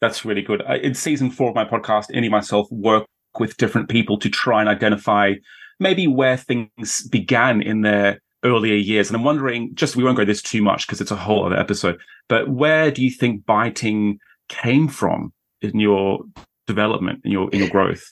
that's 0.00 0.24
really 0.24 0.42
good. 0.42 0.62
In 0.82 0.94
season 0.94 1.30
four 1.30 1.48
of 1.48 1.54
my 1.54 1.64
podcast, 1.64 2.10
Indy 2.12 2.28
myself 2.28 2.68
work 2.70 3.06
with 3.38 3.56
different 3.56 3.88
people 3.88 4.18
to 4.18 4.30
try 4.30 4.60
and 4.60 4.68
identify 4.68 5.34
maybe 5.78 6.06
where 6.06 6.36
things 6.36 7.06
began 7.08 7.60
in 7.60 7.82
their 7.82 8.20
earlier 8.44 8.74
years. 8.74 9.08
And 9.08 9.16
I'm 9.16 9.24
wondering, 9.24 9.74
just 9.74 9.96
we 9.96 10.04
won't 10.04 10.16
go 10.16 10.24
this 10.24 10.42
too 10.42 10.62
much 10.62 10.86
because 10.86 11.00
it's 11.00 11.10
a 11.10 11.16
whole 11.16 11.44
other 11.44 11.58
episode. 11.58 11.98
But 12.28 12.48
where 12.48 12.90
do 12.90 13.02
you 13.02 13.10
think 13.10 13.44
biting 13.44 14.18
came 14.48 14.88
from 14.88 15.32
in 15.60 15.78
your 15.78 16.20
development, 16.66 17.20
in 17.24 17.32
your 17.32 17.50
in 17.50 17.60
your 17.60 17.70
growth? 17.70 18.04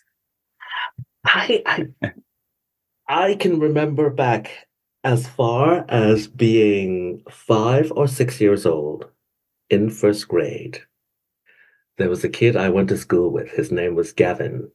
I, 1.26 1.62
I 2.02 2.12
I 3.08 3.34
can 3.34 3.60
remember 3.60 4.10
back 4.10 4.66
as 5.02 5.28
far 5.28 5.84
as 5.88 6.26
being 6.26 7.22
five 7.30 7.92
or 7.92 8.08
six 8.08 8.40
years 8.40 8.64
old 8.64 9.10
in 9.68 9.90
first 9.90 10.28
grade. 10.28 10.80
There 11.98 12.08
was 12.08 12.24
a 12.24 12.28
kid 12.28 12.56
I 12.56 12.70
went 12.70 12.88
to 12.88 12.96
school 12.96 13.30
with. 13.30 13.50
His 13.50 13.70
name 13.70 13.94
was 13.94 14.12
Gavin. 14.12 14.70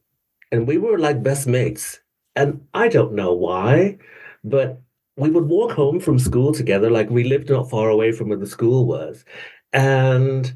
And 0.52 0.66
we 0.66 0.78
were 0.78 0.98
like 0.98 1.22
best 1.22 1.46
mates. 1.46 2.00
And 2.36 2.66
I 2.72 2.88
don't 2.88 3.14
know 3.14 3.32
why, 3.34 3.98
but 4.44 4.80
we 5.16 5.30
would 5.30 5.48
walk 5.48 5.72
home 5.72 6.00
from 6.00 6.18
school 6.18 6.52
together. 6.52 6.90
Like 6.90 7.10
we 7.10 7.24
lived 7.24 7.50
not 7.50 7.68
far 7.68 7.88
away 7.90 8.12
from 8.12 8.28
where 8.28 8.38
the 8.38 8.46
school 8.46 8.86
was. 8.86 9.24
And 9.72 10.52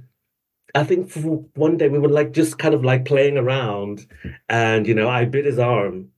I 0.74 0.84
think 0.84 1.12
one 1.54 1.76
day 1.76 1.88
we 1.88 1.98
were 1.98 2.08
like 2.08 2.32
just 2.32 2.58
kind 2.58 2.74
of 2.74 2.84
like 2.84 3.04
playing 3.04 3.36
around. 3.36 4.06
And, 4.48 4.86
you 4.86 4.94
know, 4.94 5.08
I 5.08 5.24
bit 5.24 5.44
his 5.44 5.58
arm 5.58 6.10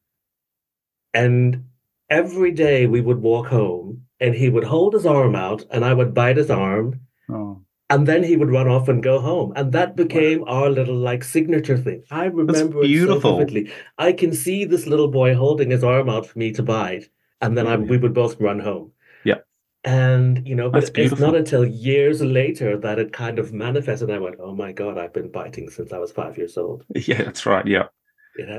and 1.16 1.64
every 2.10 2.52
day 2.52 2.86
we 2.86 3.00
would 3.00 3.22
walk 3.22 3.46
home 3.46 4.02
and 4.20 4.34
he 4.34 4.50
would 4.50 4.64
hold 4.64 4.92
his 4.92 5.06
arm 5.06 5.34
out 5.34 5.64
and 5.70 5.84
I 5.84 5.94
would 5.94 6.12
bite 6.12 6.36
his 6.36 6.50
arm. 6.50 7.00
Oh. 7.30 7.62
And 7.88 8.06
then 8.06 8.22
he 8.22 8.36
would 8.36 8.50
run 8.50 8.68
off 8.68 8.88
and 8.88 9.02
go 9.02 9.20
home. 9.20 9.52
And 9.56 9.72
that 9.72 9.96
became 9.96 10.40
wow. 10.40 10.46
our 10.46 10.70
little 10.70 10.96
like 10.96 11.24
signature 11.24 11.78
thing. 11.78 12.02
I 12.10 12.24
remember 12.26 12.82
it 12.82 13.06
so 13.06 13.18
vividly. 13.18 13.72
I 13.96 14.12
can 14.12 14.34
see 14.34 14.64
this 14.64 14.86
little 14.86 15.08
boy 15.08 15.34
holding 15.34 15.70
his 15.70 15.84
arm 15.84 16.10
out 16.10 16.26
for 16.26 16.38
me 16.38 16.52
to 16.52 16.62
bite. 16.62 17.08
And 17.40 17.56
then 17.56 17.66
oh, 17.66 17.70
I, 17.70 17.76
we 17.76 17.96
would 17.96 18.12
both 18.12 18.40
run 18.40 18.58
home. 18.58 18.92
Yeah. 19.24 19.38
And, 19.84 20.46
you 20.46 20.56
know, 20.56 20.68
but 20.68 20.90
it's 20.98 21.20
not 21.20 21.36
until 21.36 21.64
years 21.64 22.20
later 22.20 22.76
that 22.78 22.98
it 22.98 23.12
kind 23.12 23.38
of 23.38 23.52
manifested. 23.52 24.10
I 24.10 24.18
went, 24.18 24.36
oh 24.40 24.54
my 24.54 24.72
God, 24.72 24.98
I've 24.98 25.14
been 25.14 25.30
biting 25.30 25.70
since 25.70 25.92
I 25.92 25.98
was 25.98 26.12
five 26.12 26.36
years 26.36 26.58
old. 26.58 26.84
Yeah, 26.94 27.22
that's 27.22 27.46
right. 27.46 27.66
Yeah. 27.66 27.86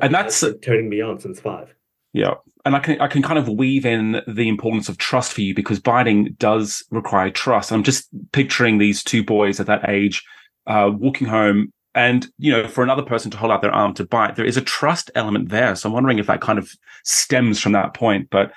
and 0.01 0.13
that's 0.13 0.43
turning 0.63 0.89
me 0.89 1.01
on 1.01 1.19
since 1.19 1.39
five. 1.39 1.75
Yeah. 2.17 2.33
And 2.65 2.75
I 2.75 2.79
can 2.79 2.99
I 2.99 3.07
can 3.07 3.21
kind 3.21 3.39
of 3.39 3.47
weave 3.47 3.85
in 3.85 4.21
the 4.27 4.49
importance 4.49 4.89
of 4.89 4.97
trust 4.97 5.33
for 5.33 5.41
you 5.41 5.55
because 5.55 5.79
biting 5.79 6.35
does 6.37 6.83
require 6.91 7.29
trust. 7.29 7.71
I'm 7.71 7.83
just 7.83 8.09
picturing 8.33 8.77
these 8.77 9.03
two 9.03 9.23
boys 9.23 9.59
at 9.59 9.67
that 9.67 9.87
age 9.87 10.23
uh, 10.65 10.91
walking 10.93 11.27
home 11.27 11.71
and 11.95 12.27
you 12.37 12.51
know 12.51 12.67
for 12.67 12.83
another 12.83 13.01
person 13.01 13.31
to 13.31 13.37
hold 13.37 13.51
out 13.51 13.61
their 13.61 13.73
arm 13.73 13.93
to 13.93 14.05
bite 14.05 14.35
there 14.35 14.45
is 14.45 14.57
a 14.57 14.61
trust 14.61 15.09
element 15.15 15.49
there 15.49 15.75
so 15.75 15.89
i'm 15.89 15.93
wondering 15.93 16.19
if 16.19 16.27
that 16.27 16.41
kind 16.41 16.59
of 16.59 16.71
stems 17.03 17.59
from 17.59 17.71
that 17.71 17.93
point 17.93 18.29
but 18.29 18.51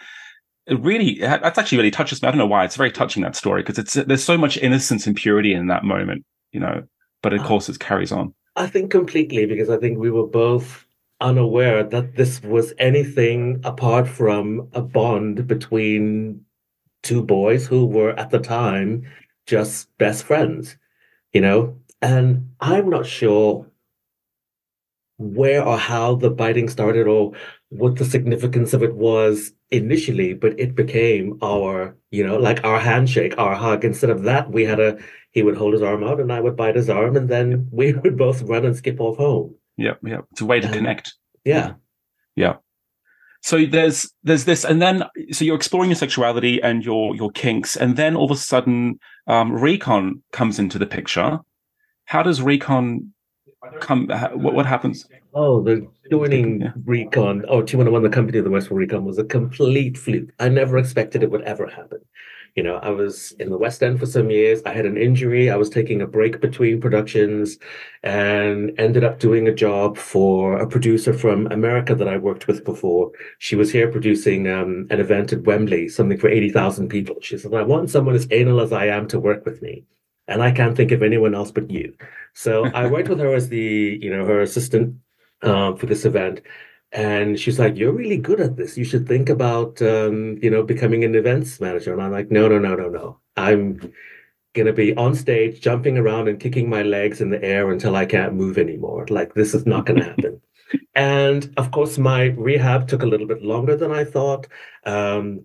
it 0.66 0.78
really 0.80 1.18
that's 1.20 1.56
actually 1.56 1.78
really 1.78 1.90
touches 1.90 2.20
me 2.20 2.28
i 2.28 2.30
don't 2.30 2.38
know 2.38 2.46
why 2.46 2.64
it's 2.64 2.76
very 2.76 2.90
touching 2.90 3.22
that 3.22 3.34
story 3.34 3.62
because 3.62 3.78
it's 3.78 3.94
there's 3.94 4.22
so 4.22 4.36
much 4.36 4.58
innocence 4.58 5.06
and 5.06 5.16
purity 5.16 5.54
in 5.54 5.68
that 5.68 5.84
moment 5.84 6.24
you 6.52 6.60
know 6.60 6.82
but 7.22 7.32
of 7.32 7.40
uh, 7.40 7.46
course 7.46 7.68
it 7.68 7.78
carries 7.78 8.12
on 8.12 8.34
i 8.56 8.66
think 8.66 8.90
completely 8.90 9.46
because 9.46 9.70
i 9.70 9.76
think 9.76 9.98
we 9.98 10.10
were 10.10 10.26
both 10.26 10.84
unaware 11.20 11.84
that 11.84 12.16
this 12.16 12.42
was 12.42 12.72
anything 12.78 13.60
apart 13.64 14.08
from 14.08 14.68
a 14.72 14.82
bond 14.82 15.46
between 15.46 16.44
two 17.02 17.22
boys 17.22 17.66
who 17.66 17.86
were 17.86 18.12
at 18.18 18.30
the 18.30 18.38
time 18.38 19.04
just 19.46 19.96
best 19.98 20.24
friends, 20.24 20.76
you 21.32 21.40
know? 21.40 21.76
And 22.02 22.50
I'm 22.60 22.88
not 22.88 23.06
sure 23.06 23.66
where 25.18 25.62
or 25.62 25.76
how 25.76 26.14
the 26.14 26.30
biting 26.30 26.68
started 26.68 27.06
or 27.06 27.32
what 27.68 27.96
the 27.96 28.04
significance 28.04 28.72
of 28.72 28.82
it 28.82 28.94
was 28.94 29.52
initially, 29.70 30.34
but 30.34 30.58
it 30.58 30.74
became 30.74 31.38
our, 31.42 31.96
you 32.10 32.26
know, 32.26 32.38
like 32.38 32.64
our 32.64 32.80
handshake, 32.80 33.34
our 33.38 33.54
hug. 33.54 33.84
Instead 33.84 34.10
of 34.10 34.22
that, 34.22 34.50
we 34.50 34.64
had 34.64 34.80
a, 34.80 34.98
he 35.30 35.42
would 35.42 35.56
hold 35.56 35.74
his 35.74 35.82
arm 35.82 36.02
out 36.02 36.20
and 36.20 36.32
I 36.32 36.40
would 36.40 36.56
bite 36.56 36.76
his 36.76 36.88
arm 36.90 37.16
and 37.16 37.28
then 37.28 37.68
we 37.70 37.92
would 38.04 38.16
both 38.16 38.42
run 38.42 38.64
and 38.64 38.76
skip 38.76 38.98
off 39.00 39.18
home. 39.18 39.54
Yeah, 39.80 39.94
yeah. 40.04 40.18
It's 40.32 40.42
a 40.42 40.44
way 40.44 40.60
to 40.60 40.66
um, 40.66 40.74
connect. 40.74 41.14
Yeah. 41.44 41.72
Yeah. 42.36 42.56
So 43.42 43.64
there's 43.64 44.12
there's 44.22 44.44
this, 44.44 44.64
and 44.64 44.82
then 44.82 45.04
so 45.32 45.46
you're 45.46 45.56
exploring 45.56 45.88
your 45.88 45.96
sexuality 45.96 46.62
and 46.62 46.84
your 46.84 47.16
your 47.16 47.30
kinks, 47.30 47.76
and 47.76 47.96
then 47.96 48.14
all 48.14 48.26
of 48.26 48.30
a 48.30 48.36
sudden, 48.36 49.00
um, 49.26 49.52
recon 49.52 50.22
comes 50.32 50.58
into 50.58 50.78
the 50.78 50.86
picture. 50.86 51.38
How 52.04 52.22
does 52.22 52.42
recon 52.42 53.14
come? 53.80 54.08
What 54.34 54.54
what 54.54 54.66
happens? 54.66 55.06
Oh, 55.32 55.62
the 55.62 55.88
joining 56.10 56.60
yeah. 56.60 56.72
recon. 56.84 57.46
Oh, 57.48 57.62
T101, 57.62 58.02
the 58.02 58.10
company 58.10 58.38
of 58.38 58.44
the 58.44 58.50
Westworld 58.50 58.76
Recon, 58.76 59.04
was 59.04 59.16
a 59.16 59.24
complete 59.24 59.96
fluke. 59.96 60.28
I 60.38 60.50
never 60.50 60.76
expected 60.76 61.22
it 61.22 61.30
would 61.30 61.42
ever 61.42 61.66
happen. 61.66 62.00
You 62.54 62.62
know, 62.62 62.76
I 62.76 62.90
was 62.90 63.32
in 63.32 63.50
the 63.50 63.58
West 63.58 63.82
End 63.82 63.98
for 63.98 64.06
some 64.06 64.30
years. 64.30 64.62
I 64.66 64.72
had 64.72 64.86
an 64.86 64.96
injury. 64.96 65.50
I 65.50 65.56
was 65.56 65.70
taking 65.70 66.02
a 66.02 66.06
break 66.06 66.40
between 66.40 66.80
productions 66.80 67.58
and 68.02 68.72
ended 68.78 69.04
up 69.04 69.18
doing 69.18 69.46
a 69.46 69.54
job 69.54 69.96
for 69.96 70.58
a 70.58 70.66
producer 70.66 71.12
from 71.12 71.46
America 71.48 71.94
that 71.94 72.08
I 72.08 72.16
worked 72.16 72.46
with 72.46 72.64
before. 72.64 73.12
She 73.38 73.56
was 73.56 73.70
here 73.70 73.90
producing 73.90 74.48
um, 74.48 74.86
an 74.90 75.00
event 75.00 75.32
at 75.32 75.44
Wembley, 75.44 75.88
something 75.88 76.18
for 76.18 76.28
80,000 76.28 76.88
people. 76.88 77.16
She 77.20 77.38
said, 77.38 77.54
I 77.54 77.62
want 77.62 77.90
someone 77.90 78.14
as 78.14 78.26
anal 78.30 78.60
as 78.60 78.72
I 78.72 78.86
am 78.86 79.06
to 79.08 79.20
work 79.20 79.44
with 79.44 79.62
me. 79.62 79.84
And 80.26 80.42
I 80.42 80.52
can't 80.52 80.76
think 80.76 80.92
of 80.92 81.02
anyone 81.02 81.34
else 81.34 81.50
but 81.50 81.70
you. 81.70 81.94
So 82.34 82.66
I 82.66 82.86
worked 82.86 83.08
with 83.08 83.18
her 83.18 83.34
as 83.34 83.48
the, 83.48 83.98
you 84.00 84.10
know, 84.10 84.24
her 84.24 84.40
assistant 84.40 84.96
um, 85.42 85.76
for 85.76 85.86
this 85.86 86.04
event 86.04 86.40
and 86.92 87.38
she's 87.38 87.58
like 87.58 87.76
you're 87.76 87.92
really 87.92 88.16
good 88.16 88.40
at 88.40 88.56
this. 88.56 88.76
You 88.76 88.84
should 88.84 89.06
think 89.06 89.28
about 89.28 89.80
um, 89.82 90.38
you 90.42 90.50
know 90.50 90.62
becoming 90.62 91.04
an 91.04 91.14
events 91.14 91.60
manager. 91.60 91.92
And 91.92 92.02
i'm 92.02 92.12
like 92.12 92.30
no 92.30 92.48
no 92.48 92.58
no 92.58 92.74
no 92.74 92.88
no. 92.88 93.20
I'm 93.36 93.92
gonna 94.54 94.72
be 94.72 94.94
on 94.96 95.14
stage 95.14 95.60
jumping 95.60 95.96
around 95.96 96.28
and 96.28 96.40
kicking 96.40 96.68
my 96.68 96.82
legs 96.82 97.20
in 97.20 97.30
the 97.30 97.42
air 97.42 97.70
until 97.70 97.96
i 97.96 98.04
can't 98.06 98.34
move 98.34 98.58
anymore. 98.58 99.06
Like 99.08 99.34
this 99.34 99.54
is 99.54 99.66
not 99.66 99.86
gonna 99.86 100.04
happen. 100.04 100.40
And 100.94 101.52
of 101.56 101.72
course 101.72 101.98
my 101.98 102.26
rehab 102.26 102.86
took 102.86 103.02
a 103.02 103.06
little 103.06 103.26
bit 103.26 103.42
longer 103.42 103.76
than 103.76 103.90
i 103.90 104.04
thought 104.04 104.46
um, 104.84 105.44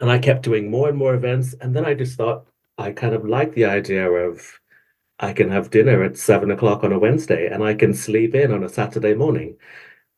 and 0.00 0.10
i 0.10 0.18
kept 0.18 0.42
doing 0.42 0.70
more 0.70 0.88
and 0.88 0.98
more 0.98 1.14
events. 1.14 1.54
And 1.60 1.74
then 1.74 1.84
i 1.86 1.94
just 1.94 2.16
thought 2.16 2.46
i 2.78 2.92
kind 2.92 3.14
of 3.14 3.26
like 3.26 3.54
the 3.54 3.64
idea 3.64 4.10
of 4.10 4.60
i 5.20 5.32
can 5.32 5.50
have 5.50 5.70
dinner 5.70 6.02
at 6.02 6.16
seven 6.16 6.50
o'clock 6.50 6.84
on 6.84 6.92
a 6.92 6.98
wednesday 6.98 7.48
and 7.48 7.62
i 7.64 7.74
can 7.74 7.94
sleep 7.94 8.34
in 8.34 8.52
on 8.52 8.64
a 8.64 8.68
saturday 8.68 9.14
morning 9.14 9.56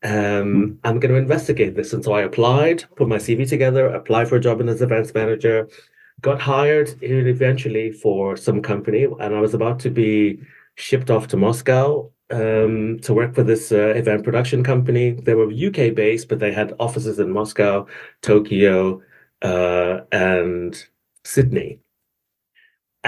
um, 0.03 0.79
I'm 0.83 0.99
going 0.99 1.13
to 1.13 1.19
investigate 1.19 1.75
this. 1.75 1.93
And 1.93 2.03
so 2.03 2.13
I 2.13 2.21
applied, 2.21 2.85
put 2.95 3.07
my 3.07 3.17
CV 3.17 3.47
together, 3.47 3.87
applied 3.87 4.29
for 4.29 4.37
a 4.37 4.39
job 4.39 4.61
as 4.61 4.81
an 4.81 4.87
events 4.87 5.13
manager, 5.13 5.67
got 6.21 6.39
hired 6.39 6.97
eventually 7.01 7.91
for 7.91 8.35
some 8.35 8.61
company, 8.61 9.03
and 9.03 9.35
I 9.35 9.39
was 9.39 9.53
about 9.53 9.79
to 9.81 9.89
be 9.89 10.39
shipped 10.75 11.09
off 11.09 11.27
to 11.27 11.37
Moscow 11.37 12.09
um, 12.29 12.99
to 12.99 13.13
work 13.13 13.33
for 13.33 13.43
this 13.43 13.71
uh, 13.71 13.93
event 13.95 14.23
production 14.23 14.63
company. 14.63 15.11
They 15.11 15.35
were 15.35 15.51
UK 15.51 15.95
based, 15.95 16.29
but 16.29 16.39
they 16.39 16.51
had 16.51 16.73
offices 16.79 17.19
in 17.19 17.31
Moscow, 17.31 17.87
Tokyo, 18.21 19.01
uh, 19.41 20.01
and 20.11 20.81
Sydney. 21.23 21.79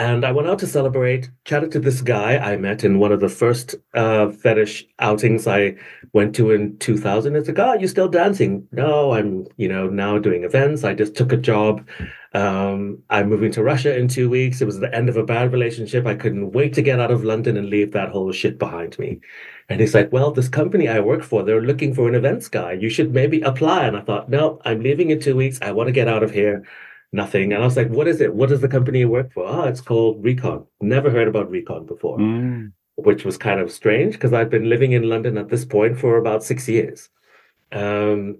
And 0.01 0.25
I 0.25 0.31
went 0.31 0.47
out 0.47 0.57
to 0.57 0.65
celebrate, 0.65 1.29
chatted 1.45 1.71
to 1.73 1.79
this 1.79 2.01
guy 2.01 2.35
I 2.35 2.57
met 2.57 2.83
in 2.83 2.97
one 2.97 3.11
of 3.11 3.19
the 3.19 3.29
first 3.29 3.75
uh, 3.93 4.31
fetish 4.31 4.83
outings 4.97 5.45
I 5.45 5.75
went 6.11 6.33
to 6.37 6.49
in 6.49 6.75
2000. 6.79 7.35
It's 7.35 7.47
like, 7.47 7.59
oh, 7.59 7.75
you 7.75 7.87
still 7.87 8.07
dancing? 8.07 8.67
No, 8.71 9.11
I'm, 9.11 9.45
you 9.57 9.69
know, 9.69 9.89
now 9.89 10.17
doing 10.17 10.43
events. 10.43 10.83
I 10.83 10.95
just 10.95 11.13
took 11.15 11.31
a 11.31 11.37
job. 11.37 11.87
Um, 12.33 12.97
I'm 13.11 13.29
moving 13.29 13.51
to 13.51 13.63
Russia 13.63 13.95
in 13.95 14.07
two 14.07 14.27
weeks. 14.27 14.59
It 14.59 14.65
was 14.65 14.79
the 14.79 14.91
end 14.91 15.07
of 15.07 15.17
a 15.17 15.23
bad 15.23 15.53
relationship. 15.53 16.07
I 16.07 16.15
couldn't 16.15 16.53
wait 16.53 16.73
to 16.73 16.81
get 16.81 16.99
out 16.99 17.11
of 17.11 17.23
London 17.23 17.55
and 17.55 17.69
leave 17.69 17.91
that 17.91 18.09
whole 18.09 18.31
shit 18.31 18.57
behind 18.57 18.97
me. 18.97 19.19
And 19.69 19.79
he's 19.79 19.93
like, 19.93 20.11
well, 20.11 20.31
this 20.31 20.49
company 20.49 20.87
I 20.87 20.99
work 20.99 21.21
for, 21.21 21.43
they're 21.43 21.61
looking 21.61 21.93
for 21.93 22.09
an 22.09 22.15
events 22.15 22.49
guy. 22.49 22.71
You 22.71 22.89
should 22.89 23.13
maybe 23.13 23.41
apply. 23.41 23.85
And 23.85 23.95
I 23.95 24.01
thought, 24.01 24.31
no, 24.31 24.59
I'm 24.65 24.81
leaving 24.81 25.11
in 25.11 25.19
two 25.19 25.35
weeks. 25.35 25.59
I 25.61 25.71
want 25.73 25.89
to 25.89 25.93
get 25.93 26.07
out 26.07 26.23
of 26.23 26.31
here 26.31 26.63
nothing. 27.11 27.53
And 27.53 27.61
I 27.61 27.65
was 27.65 27.77
like, 27.77 27.89
what 27.89 28.07
is 28.07 28.21
it? 28.21 28.33
What 28.33 28.49
does 28.49 28.61
the 28.61 28.67
company 28.67 29.05
work 29.05 29.33
for? 29.33 29.45
Oh, 29.45 29.63
it's 29.63 29.81
called 29.81 30.23
Recon. 30.23 30.65
Never 30.81 31.09
heard 31.09 31.27
about 31.27 31.49
Recon 31.49 31.85
before, 31.85 32.17
mm. 32.17 32.71
which 32.95 33.25
was 33.25 33.37
kind 33.37 33.59
of 33.59 33.71
strange 33.71 34.13
because 34.13 34.33
I'd 34.33 34.49
been 34.49 34.69
living 34.69 34.93
in 34.93 35.09
London 35.09 35.37
at 35.37 35.49
this 35.49 35.65
point 35.65 35.99
for 35.99 36.17
about 36.17 36.43
six 36.43 36.67
years. 36.67 37.09
Um, 37.71 38.39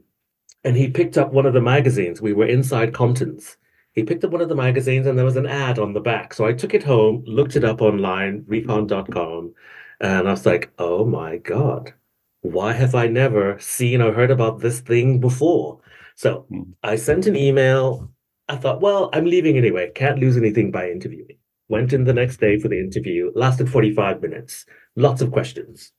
and 0.63 0.75
he 0.75 0.89
picked 0.89 1.17
up 1.17 1.33
one 1.33 1.45
of 1.45 1.53
the 1.53 1.61
magazines. 1.61 2.21
We 2.21 2.33
were 2.33 2.45
inside 2.45 2.93
Compton's. 2.93 3.57
He 3.93 4.03
picked 4.03 4.23
up 4.23 4.31
one 4.31 4.41
of 4.41 4.49
the 4.49 4.55
magazines 4.55 5.05
and 5.05 5.17
there 5.17 5.25
was 5.25 5.35
an 5.35 5.47
ad 5.47 5.77
on 5.77 5.93
the 5.93 5.99
back. 5.99 6.33
So 6.33 6.45
I 6.45 6.53
took 6.53 6.73
it 6.73 6.83
home, 6.83 7.23
looked 7.25 7.55
it 7.55 7.65
up 7.65 7.81
online, 7.81 8.45
recon.com, 8.47 9.53
and 9.99 10.27
I 10.27 10.31
was 10.31 10.45
like, 10.45 10.71
oh 10.79 11.03
my 11.05 11.37
God, 11.37 11.93
why 12.41 12.71
have 12.71 12.95
I 12.95 13.07
never 13.07 13.59
seen 13.59 14.01
or 14.01 14.13
heard 14.13 14.31
about 14.31 14.59
this 14.59 14.79
thing 14.79 15.19
before? 15.19 15.81
So 16.15 16.45
mm. 16.49 16.67
I 16.83 16.95
sent 16.95 17.27
an 17.27 17.35
email 17.35 18.09
I 18.51 18.57
thought, 18.57 18.81
well, 18.81 19.09
I'm 19.13 19.23
leaving 19.23 19.57
anyway. 19.57 19.91
Can't 19.95 20.19
lose 20.19 20.35
anything 20.35 20.71
by 20.71 20.89
interviewing. 20.89 21.37
Went 21.69 21.93
in 21.93 22.03
the 22.03 22.13
next 22.13 22.41
day 22.41 22.59
for 22.59 22.67
the 22.67 22.77
interview. 22.77 23.31
Lasted 23.33 23.69
45 23.69 24.21
minutes. 24.21 24.65
Lots 24.97 25.21
of 25.21 25.31
questions. 25.31 25.93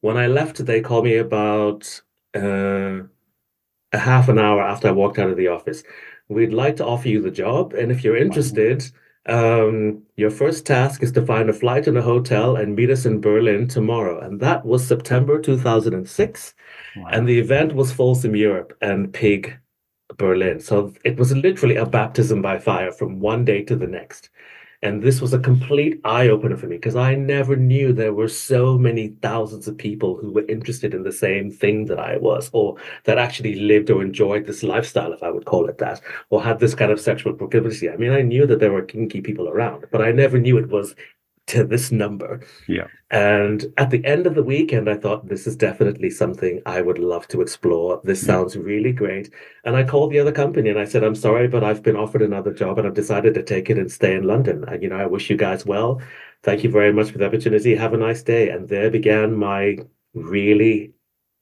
When 0.00 0.16
I 0.16 0.28
left, 0.28 0.64
they 0.64 0.80
called 0.80 1.04
me 1.04 1.16
about 1.16 2.02
uh, 2.36 3.00
a 3.92 3.98
half 3.98 4.28
an 4.28 4.38
hour 4.38 4.62
after 4.62 4.86
I 4.86 4.92
walked 4.92 5.18
out 5.18 5.30
of 5.30 5.36
the 5.36 5.48
office. 5.48 5.82
We'd 6.28 6.52
like 6.52 6.76
to 6.76 6.86
offer 6.86 7.08
you 7.08 7.20
the 7.20 7.32
job, 7.32 7.74
and 7.74 7.90
if 7.90 8.04
you're 8.04 8.16
interested, 8.16 8.84
um, 9.26 10.02
your 10.16 10.30
first 10.30 10.66
task 10.66 11.02
is 11.02 11.10
to 11.12 11.26
find 11.26 11.50
a 11.50 11.52
flight 11.52 11.88
and 11.88 11.98
a 11.98 12.02
hotel 12.02 12.54
and 12.54 12.76
meet 12.76 12.90
us 12.90 13.06
in 13.06 13.20
Berlin 13.20 13.66
tomorrow. 13.66 14.20
And 14.20 14.38
that 14.38 14.64
was 14.64 14.86
September 14.86 15.40
2006. 15.40 16.54
Wow. 16.96 17.06
And 17.10 17.28
the 17.28 17.40
event 17.40 17.74
was 17.74 17.90
Folsom 17.90 18.36
Europe 18.36 18.76
and 18.80 19.12
Pig 19.12 19.58
Berlin. 20.16 20.60
So 20.60 20.92
it 21.04 21.18
was 21.18 21.34
literally 21.34 21.76
a 21.76 21.86
baptism 21.86 22.42
by 22.42 22.58
fire 22.58 22.92
from 22.92 23.20
one 23.20 23.44
day 23.44 23.62
to 23.64 23.76
the 23.76 23.86
next. 23.86 24.30
And 24.82 25.02
this 25.02 25.20
was 25.20 25.32
a 25.32 25.38
complete 25.38 26.00
eye 26.04 26.28
opener 26.28 26.56
for 26.56 26.66
me 26.66 26.76
because 26.76 26.96
I 26.96 27.14
never 27.14 27.56
knew 27.56 27.92
there 27.92 28.12
were 28.12 28.28
so 28.28 28.76
many 28.76 29.08
thousands 29.22 29.66
of 29.66 29.78
people 29.78 30.16
who 30.16 30.30
were 30.30 30.46
interested 30.48 30.92
in 30.92 31.02
the 31.02 31.12
same 31.12 31.50
thing 31.50 31.86
that 31.86 31.98
I 31.98 32.18
was, 32.18 32.50
or 32.52 32.76
that 33.04 33.18
actually 33.18 33.54
lived 33.56 33.90
or 33.90 34.02
enjoyed 34.02 34.46
this 34.46 34.62
lifestyle, 34.62 35.12
if 35.12 35.22
I 35.22 35.30
would 35.30 35.46
call 35.46 35.68
it 35.68 35.78
that, 35.78 36.02
or 36.28 36.42
had 36.42 36.60
this 36.60 36.74
kind 36.74 36.92
of 36.92 37.00
sexual 37.00 37.32
proclivity. 37.32 37.88
I 37.88 37.96
mean, 37.96 38.12
I 38.12 38.20
knew 38.20 38.46
that 38.46 38.60
there 38.60 38.72
were 38.72 38.82
kinky 38.82 39.22
people 39.22 39.48
around, 39.48 39.86
but 39.90 40.02
I 40.02 40.12
never 40.12 40.38
knew 40.38 40.58
it 40.58 40.68
was 40.68 40.94
to 41.46 41.64
this 41.64 41.92
number. 41.92 42.40
Yeah. 42.66 42.86
And 43.10 43.66
at 43.76 43.90
the 43.90 44.04
end 44.04 44.26
of 44.26 44.34
the 44.34 44.42
weekend, 44.42 44.90
I 44.90 44.96
thought 44.96 45.28
this 45.28 45.46
is 45.46 45.54
definitely 45.56 46.10
something 46.10 46.60
I 46.66 46.80
would 46.80 46.98
love 46.98 47.28
to 47.28 47.40
explore. 47.40 48.00
This 48.02 48.22
yeah. 48.22 48.26
sounds 48.26 48.56
really 48.56 48.92
great. 48.92 49.32
And 49.64 49.76
I 49.76 49.84
called 49.84 50.10
the 50.10 50.18
other 50.18 50.32
company 50.32 50.70
and 50.70 50.78
I 50.78 50.84
said, 50.84 51.04
I'm 51.04 51.14
sorry, 51.14 51.46
but 51.46 51.62
I've 51.62 51.82
been 51.82 51.96
offered 51.96 52.22
another 52.22 52.52
job 52.52 52.78
and 52.78 52.86
I've 52.86 52.94
decided 52.94 53.34
to 53.34 53.42
take 53.42 53.70
it 53.70 53.78
and 53.78 53.90
stay 53.90 54.14
in 54.14 54.24
London. 54.24 54.64
And, 54.66 54.82
you 54.82 54.88
know, 54.88 54.96
I 54.96 55.06
wish 55.06 55.30
you 55.30 55.36
guys 55.36 55.64
well. 55.64 56.00
Thank 56.42 56.64
you 56.64 56.70
very 56.70 56.92
much 56.92 57.10
for 57.10 57.18
the 57.18 57.26
opportunity. 57.26 57.76
Have 57.76 57.94
a 57.94 57.98
nice 57.98 58.22
day. 58.22 58.50
And 58.50 58.68
there 58.68 58.90
began 58.90 59.36
my 59.36 59.78
really 60.14 60.92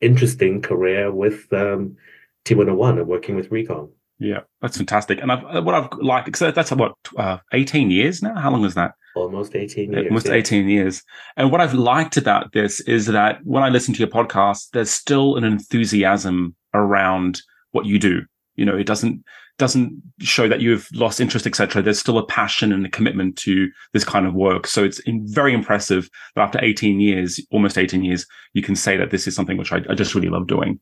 interesting 0.02 0.60
career 0.60 1.10
with 1.10 1.50
um, 1.52 1.96
T101 2.44 2.98
and 2.98 3.08
working 3.08 3.36
with 3.36 3.50
Recon. 3.50 3.90
Yeah, 4.18 4.40
that's 4.60 4.76
fantastic. 4.76 5.20
And 5.20 5.32
I've, 5.32 5.64
what 5.64 5.74
I've 5.74 5.98
liked, 5.98 6.26
because 6.26 6.54
that's 6.54 6.70
what, 6.72 6.94
uh, 7.16 7.38
18 7.52 7.90
years 7.90 8.22
now? 8.22 8.38
How 8.38 8.50
long 8.50 8.64
is 8.64 8.74
that? 8.74 8.94
Almost 9.14 9.54
18 9.54 9.92
years. 9.92 10.06
Almost 10.08 10.26
yeah. 10.26 10.34
18 10.34 10.68
years. 10.68 11.02
And 11.36 11.50
what 11.50 11.60
I've 11.60 11.74
liked 11.74 12.16
about 12.16 12.52
this 12.52 12.80
is 12.80 13.06
that 13.06 13.38
when 13.44 13.62
I 13.62 13.68
listen 13.68 13.94
to 13.94 13.98
your 13.98 14.08
podcast, 14.08 14.70
there's 14.72 14.90
still 14.90 15.36
an 15.36 15.44
enthusiasm 15.44 16.54
around 16.72 17.40
what 17.72 17.86
you 17.86 17.98
do. 17.98 18.22
You 18.56 18.64
know, 18.64 18.76
it 18.76 18.86
doesn't 18.86 19.24
doesn't 19.56 20.02
show 20.18 20.48
that 20.48 20.60
you've 20.60 20.88
lost 20.92 21.20
interest, 21.20 21.46
etc. 21.46 21.80
There's 21.80 21.98
still 21.98 22.18
a 22.18 22.26
passion 22.26 22.72
and 22.72 22.84
a 22.84 22.88
commitment 22.88 23.36
to 23.38 23.70
this 23.92 24.04
kind 24.04 24.26
of 24.26 24.34
work. 24.34 24.66
So 24.66 24.82
it's 24.82 25.00
very 25.06 25.54
impressive 25.54 26.10
that 26.34 26.42
after 26.42 26.58
18 26.62 26.98
years, 27.00 27.40
almost 27.52 27.78
18 27.78 28.02
years, 28.02 28.26
you 28.54 28.62
can 28.62 28.74
say 28.74 28.96
that 28.96 29.10
this 29.10 29.28
is 29.28 29.36
something 29.36 29.56
which 29.56 29.72
I, 29.72 29.80
I 29.88 29.94
just 29.94 30.14
really 30.14 30.28
love 30.28 30.48
doing. 30.48 30.80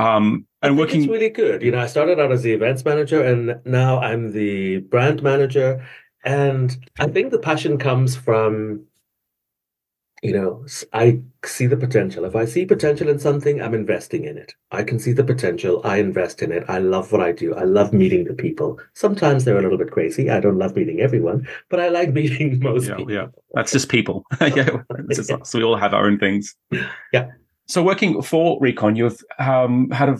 Um, 0.00 0.46
and 0.62 0.76
working, 0.76 1.02
it's 1.02 1.10
really 1.10 1.28
good. 1.28 1.62
You 1.62 1.70
know, 1.70 1.78
I 1.78 1.86
started 1.86 2.18
out 2.18 2.32
as 2.32 2.42
the 2.42 2.52
events 2.52 2.84
manager, 2.84 3.22
and 3.22 3.60
now 3.64 4.00
I'm 4.00 4.32
the 4.32 4.78
brand 4.78 5.22
manager, 5.22 5.86
and 6.24 6.76
I 6.98 7.06
think 7.08 7.30
the 7.30 7.38
passion 7.38 7.78
comes 7.78 8.14
from, 8.16 8.84
you 10.22 10.32
know, 10.34 10.66
I 10.92 11.20
see 11.44 11.66
the 11.66 11.78
potential. 11.78 12.24
If 12.26 12.36
I 12.36 12.44
see 12.44 12.66
potential 12.66 13.08
in 13.08 13.18
something, 13.18 13.62
I'm 13.62 13.72
investing 13.72 14.24
in 14.24 14.36
it. 14.36 14.54
I 14.70 14.82
can 14.82 14.98
see 14.98 15.12
the 15.12 15.24
potential. 15.24 15.80
I 15.82 15.96
invest 15.96 16.42
in 16.42 16.52
it. 16.52 16.64
I 16.68 16.78
love 16.78 17.10
what 17.10 17.22
I 17.22 17.32
do. 17.32 17.54
I 17.54 17.64
love 17.64 17.94
meeting 17.94 18.24
the 18.24 18.34
people. 18.34 18.78
Sometimes 18.92 19.44
they're 19.44 19.58
a 19.58 19.62
little 19.62 19.78
bit 19.78 19.92
crazy. 19.92 20.28
I 20.28 20.40
don't 20.40 20.58
love 20.58 20.76
meeting 20.76 21.00
everyone, 21.00 21.48
but 21.70 21.80
I 21.80 21.88
like 21.88 22.12
meeting 22.12 22.60
most 22.60 22.88
yeah, 22.88 22.96
people. 22.96 23.12
Yeah, 23.12 23.26
that's 23.54 23.72
just 23.72 23.88
people. 23.88 24.24
yeah, 24.40 24.82
just, 25.10 25.30
so 25.46 25.58
we 25.58 25.64
all 25.64 25.76
have 25.76 25.94
our 25.94 26.06
own 26.06 26.18
things. 26.18 26.54
Yeah. 27.12 27.30
So 27.66 27.82
working 27.82 28.20
for 28.20 28.58
Recon, 28.60 28.96
you've 28.96 29.22
um, 29.38 29.90
had 29.90 30.08
a 30.08 30.18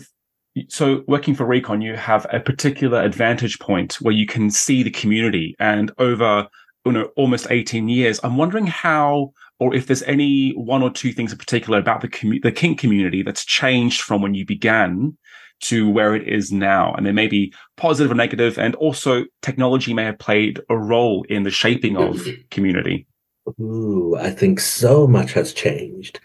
so 0.67 1.03
working 1.07 1.35
for 1.35 1.45
Recon, 1.45 1.81
you 1.81 1.95
have 1.95 2.25
a 2.31 2.39
particular 2.39 3.01
advantage 3.01 3.59
point 3.59 3.95
where 3.95 4.13
you 4.13 4.25
can 4.25 4.51
see 4.51 4.83
the 4.83 4.91
community. 4.91 5.55
And 5.59 5.91
over 5.97 6.47
you 6.85 6.91
know 6.91 7.11
almost 7.15 7.45
18 7.51 7.89
years 7.89 8.19
i'm 8.23 8.37
wondering 8.37 8.65
how 8.65 9.31
or 9.59 9.75
if 9.75 9.85
there's 9.85 10.01
any 10.03 10.49
one 10.53 10.81
or 10.81 10.89
two 10.89 11.13
things 11.13 11.31
in 11.31 11.37
particular 11.37 11.77
about 11.77 12.01
the 12.01 12.07
commu- 12.07 12.41
the 12.41 12.51
kink 12.51 12.79
community 12.79 13.21
that's 13.21 13.45
changed 13.45 14.01
from 14.01 14.19
when 14.19 14.33
you 14.33 14.43
began 14.43 15.15
to 15.61 15.89
where 15.89 16.15
it 16.15 16.27
is 16.27 16.51
now. 16.51 16.93
And 16.93 17.05
there 17.05 17.13
may 17.13 17.27
be 17.27 17.53
positive 17.77 18.11
or 18.11 18.15
negative 18.15 18.57
and 18.57 18.75
also 18.75 19.25
technology 19.41 19.93
may 19.93 20.03
have 20.05 20.19
played 20.19 20.59
a 20.69 20.77
role 20.77 21.25
in 21.29 21.43
the 21.43 21.51
shaping 21.51 21.95
of 21.95 22.15
mm-hmm. 22.15 22.41
community. 22.49 23.07
Ooh, 23.59 24.15
I 24.19 24.31
think 24.31 24.59
so 24.59 25.07
much 25.07 25.33
has 25.33 25.53
changed. 25.53 26.19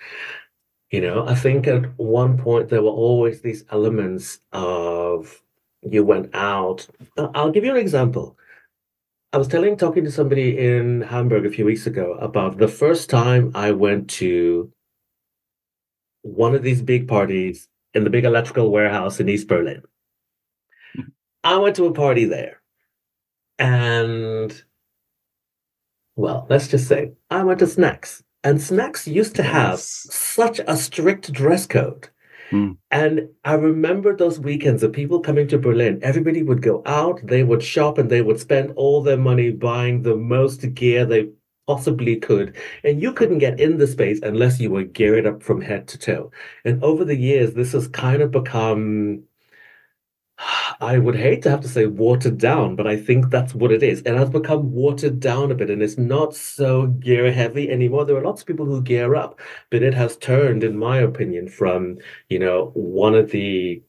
You 0.90 1.00
know, 1.00 1.26
I 1.26 1.34
think 1.34 1.66
at 1.66 1.98
one 1.98 2.38
point 2.38 2.68
there 2.68 2.82
were 2.82 2.90
always 2.90 3.40
these 3.40 3.64
elements 3.70 4.38
of 4.52 5.42
you 5.82 6.04
went 6.04 6.34
out. 6.34 6.86
I'll 7.18 7.50
give 7.50 7.64
you 7.64 7.72
an 7.72 7.76
example. 7.76 8.38
I 9.32 9.38
was 9.38 9.48
telling, 9.48 9.76
talking 9.76 10.04
to 10.04 10.12
somebody 10.12 10.56
in 10.58 11.02
Hamburg 11.02 11.44
a 11.44 11.50
few 11.50 11.64
weeks 11.64 11.86
ago 11.86 12.12
about 12.14 12.58
the 12.58 12.68
first 12.68 13.10
time 13.10 13.50
I 13.54 13.72
went 13.72 14.08
to 14.10 14.72
one 16.22 16.54
of 16.54 16.62
these 16.62 16.82
big 16.82 17.08
parties 17.08 17.68
in 17.92 18.04
the 18.04 18.10
big 18.10 18.24
electrical 18.24 18.70
warehouse 18.70 19.20
in 19.20 19.28
East 19.28 19.48
Berlin. 19.48 19.82
I 21.42 21.56
went 21.58 21.76
to 21.76 21.86
a 21.86 21.92
party 21.92 22.24
there. 22.24 22.62
And, 23.58 24.62
well, 26.14 26.46
let's 26.48 26.68
just 26.68 26.88
say 26.88 27.12
I 27.30 27.42
went 27.42 27.58
to 27.58 27.66
Snax. 27.66 28.22
And 28.46 28.60
Snax 28.60 29.12
used 29.12 29.34
to 29.36 29.42
have 29.42 29.72
yes. 29.72 30.06
such 30.08 30.60
a 30.68 30.76
strict 30.76 31.32
dress 31.32 31.66
code. 31.66 32.08
Mm. 32.52 32.76
And 32.92 33.28
I 33.44 33.54
remember 33.54 34.16
those 34.16 34.38
weekends 34.38 34.84
of 34.84 34.92
people 34.92 35.18
coming 35.18 35.48
to 35.48 35.58
Berlin. 35.58 35.98
Everybody 36.00 36.44
would 36.44 36.62
go 36.62 36.80
out, 36.86 37.20
they 37.24 37.42
would 37.42 37.60
shop, 37.60 37.98
and 37.98 38.08
they 38.08 38.22
would 38.22 38.38
spend 38.38 38.72
all 38.76 39.02
their 39.02 39.16
money 39.16 39.50
buying 39.50 40.02
the 40.02 40.14
most 40.14 40.60
gear 40.74 41.04
they 41.04 41.28
possibly 41.66 42.14
could. 42.14 42.54
And 42.84 43.02
you 43.02 43.12
couldn't 43.12 43.38
get 43.38 43.58
in 43.58 43.78
the 43.78 43.86
space 43.88 44.20
unless 44.22 44.60
you 44.60 44.70
were 44.70 44.84
geared 44.84 45.26
up 45.26 45.42
from 45.42 45.60
head 45.60 45.88
to 45.88 45.98
toe. 45.98 46.30
And 46.64 46.80
over 46.84 47.04
the 47.04 47.16
years, 47.16 47.54
this 47.54 47.72
has 47.72 47.88
kind 47.88 48.22
of 48.22 48.30
become 48.30 49.24
I 50.80 50.98
would 50.98 51.16
hate 51.16 51.42
to 51.42 51.50
have 51.50 51.62
to 51.62 51.68
say 51.68 51.86
watered 51.86 52.38
down, 52.38 52.76
but 52.76 52.86
I 52.86 52.96
think 52.96 53.30
that's 53.30 53.54
what 53.54 53.72
it 53.72 53.82
is. 53.82 54.00
It 54.00 54.14
has 54.14 54.28
become 54.28 54.72
watered 54.72 55.20
down 55.20 55.50
a 55.50 55.54
bit 55.54 55.70
and 55.70 55.82
it's 55.82 55.96
not 55.98 56.34
so 56.34 56.88
gear 56.88 57.32
heavy 57.32 57.70
anymore. 57.70 58.04
There 58.04 58.16
are 58.16 58.24
lots 58.24 58.42
of 58.42 58.46
people 58.46 58.66
who 58.66 58.82
gear 58.82 59.14
up, 59.14 59.40
but 59.70 59.82
it 59.82 59.94
has 59.94 60.16
turned, 60.18 60.62
in 60.64 60.76
my 60.78 60.98
opinion, 60.98 61.48
from, 61.48 61.98
you 62.28 62.38
know, 62.38 62.70
one 62.74 63.14
of 63.14 63.30
the 63.30 63.82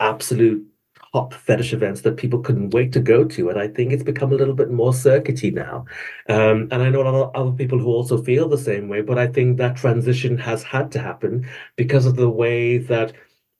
absolute 0.00 0.66
top 1.14 1.32
fetish 1.32 1.72
events 1.72 2.00
that 2.00 2.16
people 2.16 2.40
couldn't 2.40 2.70
wait 2.70 2.92
to 2.92 3.00
go 3.00 3.24
to. 3.24 3.48
And 3.48 3.58
I 3.58 3.68
think 3.68 3.92
it's 3.92 4.02
become 4.02 4.32
a 4.32 4.36
little 4.36 4.54
bit 4.54 4.70
more 4.70 4.90
circuity 4.92 5.54
now. 5.54 5.84
Um, 6.28 6.68
and 6.72 6.82
I 6.82 6.90
know 6.90 7.02
a 7.02 7.08
lot 7.08 7.14
of 7.14 7.36
other 7.36 7.56
people 7.56 7.78
who 7.78 7.86
also 7.86 8.20
feel 8.20 8.48
the 8.48 8.58
same 8.58 8.88
way, 8.88 9.00
but 9.00 9.16
I 9.16 9.28
think 9.28 9.56
that 9.56 9.76
transition 9.76 10.36
has 10.38 10.64
had 10.64 10.90
to 10.92 10.98
happen 10.98 11.48
because 11.76 12.04
of 12.04 12.16
the 12.16 12.28
way 12.28 12.78
that 12.78 13.12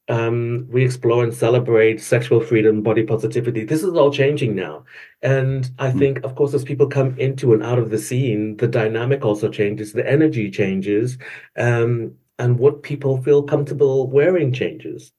um, 0.07 0.67
we 0.69 0.85
explore 0.85 1.23
and 1.23 1.33
celebrate 1.33 2.01
sexual 2.01 2.39
freedom, 2.39 2.83
body 2.83 3.03
positivity. 3.03 3.63
This 3.63 3.83
is 3.83 3.93
all 3.93 4.11
changing 4.11 4.55
now. 4.55 4.85
And 5.21 5.69
I 5.79 5.89
hmm. 5.89 5.99
think, 5.99 6.23
of 6.23 6.35
course, 6.35 6.53
as 6.53 6.63
people 6.63 6.87
come 6.87 7.17
into 7.17 7.53
and 7.53 7.63
out 7.63 7.79
of 7.79 7.89
the 7.89 7.97
scene, 7.97 8.57
the 8.57 8.67
dynamic 8.67 9.25
also 9.25 9.49
changes, 9.49 9.93
the 9.93 10.07
energy 10.09 10.51
changes, 10.51 11.17
um, 11.57 12.13
and 12.37 12.59
what 12.59 12.83
people 12.83 13.21
feel 13.23 13.43
comfortable 13.43 14.07
wearing 14.07 14.53
changes. 14.53 15.11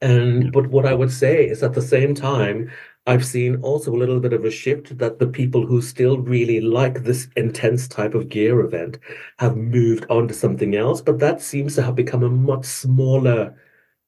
And 0.00 0.50
but 0.52 0.66
what 0.66 0.84
I 0.84 0.94
would 0.94 1.12
say 1.12 1.46
is 1.46 1.62
at 1.62 1.74
the 1.74 1.82
same 1.82 2.12
time, 2.12 2.72
I've 3.06 3.24
seen 3.24 3.56
also 3.62 3.94
a 3.94 3.98
little 3.98 4.18
bit 4.18 4.32
of 4.32 4.44
a 4.44 4.50
shift 4.50 4.98
that 4.98 5.20
the 5.20 5.28
people 5.28 5.64
who 5.64 5.80
still 5.80 6.18
really 6.18 6.60
like 6.60 7.04
this 7.04 7.28
intense 7.36 7.86
type 7.86 8.14
of 8.14 8.28
gear 8.28 8.60
event 8.60 8.98
have 9.38 9.56
moved 9.56 10.06
on 10.10 10.26
to 10.26 10.34
something 10.34 10.74
else. 10.74 11.00
But 11.00 11.20
that 11.20 11.40
seems 11.40 11.76
to 11.76 11.82
have 11.82 11.94
become 11.94 12.24
a 12.24 12.30
much 12.30 12.64
smaller 12.64 13.56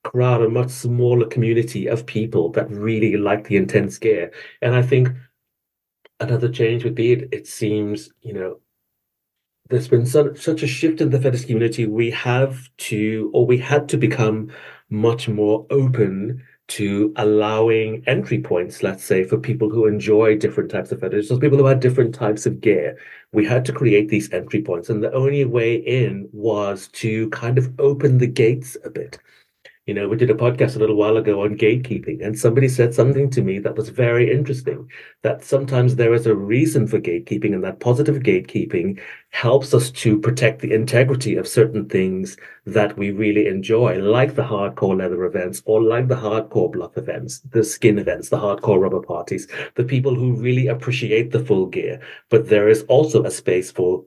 crowd, 0.04 0.42
a 0.42 0.48
much 0.48 0.70
smaller 0.70 1.26
community 1.26 1.88
of 1.88 2.06
people 2.06 2.50
that 2.52 2.70
really 2.70 3.16
like 3.16 3.48
the 3.48 3.56
intense 3.56 3.98
gear. 3.98 4.32
And 4.62 4.74
I 4.74 4.82
think 4.82 5.08
another 6.20 6.48
change 6.48 6.84
would 6.84 6.94
be 6.94 7.12
it, 7.12 7.28
it 7.32 7.46
seems, 7.46 8.10
you 8.22 8.32
know, 8.32 8.60
there's 9.70 9.88
been 9.88 10.06
such, 10.06 10.38
such 10.38 10.62
a 10.62 10.66
shift 10.66 11.00
in 11.00 11.10
the 11.10 11.20
fetish 11.20 11.46
community. 11.46 11.86
We 11.86 12.10
have 12.10 12.68
to, 12.76 13.30
or 13.34 13.46
we 13.46 13.58
had 13.58 13.88
to 13.88 13.96
become 13.96 14.52
much 14.90 15.28
more 15.28 15.66
open 15.70 16.42
to 16.66 17.12
allowing 17.16 18.02
entry 18.06 18.40
points, 18.40 18.82
let's 18.82 19.04
say, 19.04 19.24
for 19.24 19.38
people 19.38 19.68
who 19.68 19.86
enjoy 19.86 20.36
different 20.36 20.70
types 20.70 20.92
of 20.92 21.00
fetishes, 21.00 21.28
so 21.28 21.38
people 21.38 21.58
who 21.58 21.66
had 21.66 21.80
different 21.80 22.14
types 22.14 22.46
of 22.46 22.60
gear. 22.60 22.98
We 23.32 23.44
had 23.44 23.64
to 23.66 23.72
create 23.72 24.08
these 24.08 24.32
entry 24.32 24.62
points, 24.62 24.88
and 24.88 25.02
the 25.02 25.12
only 25.12 25.44
way 25.44 25.74
in 25.76 26.28
was 26.32 26.88
to 26.88 27.28
kind 27.30 27.58
of 27.58 27.72
open 27.78 28.18
the 28.18 28.26
gates 28.26 28.76
a 28.84 28.90
bit. 28.90 29.18
You 29.86 29.92
know, 29.92 30.08
we 30.08 30.16
did 30.16 30.30
a 30.30 30.34
podcast 30.34 30.76
a 30.76 30.78
little 30.78 30.96
while 30.96 31.18
ago 31.18 31.42
on 31.42 31.58
gatekeeping, 31.58 32.24
and 32.24 32.38
somebody 32.38 32.68
said 32.68 32.94
something 32.94 33.28
to 33.28 33.42
me 33.42 33.58
that 33.58 33.76
was 33.76 33.90
very 33.90 34.32
interesting 34.32 34.90
that 35.20 35.44
sometimes 35.44 35.96
there 35.96 36.14
is 36.14 36.26
a 36.26 36.34
reason 36.34 36.86
for 36.86 36.98
gatekeeping, 36.98 37.52
and 37.52 37.62
that 37.64 37.80
positive 37.80 38.22
gatekeeping 38.22 38.98
helps 39.28 39.74
us 39.74 39.90
to 39.90 40.18
protect 40.18 40.62
the 40.62 40.72
integrity 40.72 41.36
of 41.36 41.46
certain 41.46 41.86
things 41.86 42.38
that 42.64 42.96
we 42.96 43.10
really 43.10 43.46
enjoy, 43.46 43.98
like 43.98 44.34
the 44.34 44.42
hardcore 44.42 44.96
leather 44.98 45.22
events 45.24 45.62
or 45.66 45.82
like 45.82 46.08
the 46.08 46.16
hardcore 46.16 46.72
bluff 46.72 46.96
events, 46.96 47.40
the 47.50 47.62
skin 47.62 47.98
events, 47.98 48.30
the 48.30 48.38
hardcore 48.38 48.80
rubber 48.80 49.02
parties, 49.02 49.46
the 49.74 49.84
people 49.84 50.14
who 50.14 50.32
really 50.32 50.66
appreciate 50.66 51.30
the 51.30 51.44
full 51.44 51.66
gear. 51.66 52.00
But 52.30 52.48
there 52.48 52.70
is 52.70 52.84
also 52.84 53.22
a 53.24 53.30
space 53.30 53.70
for 53.70 54.02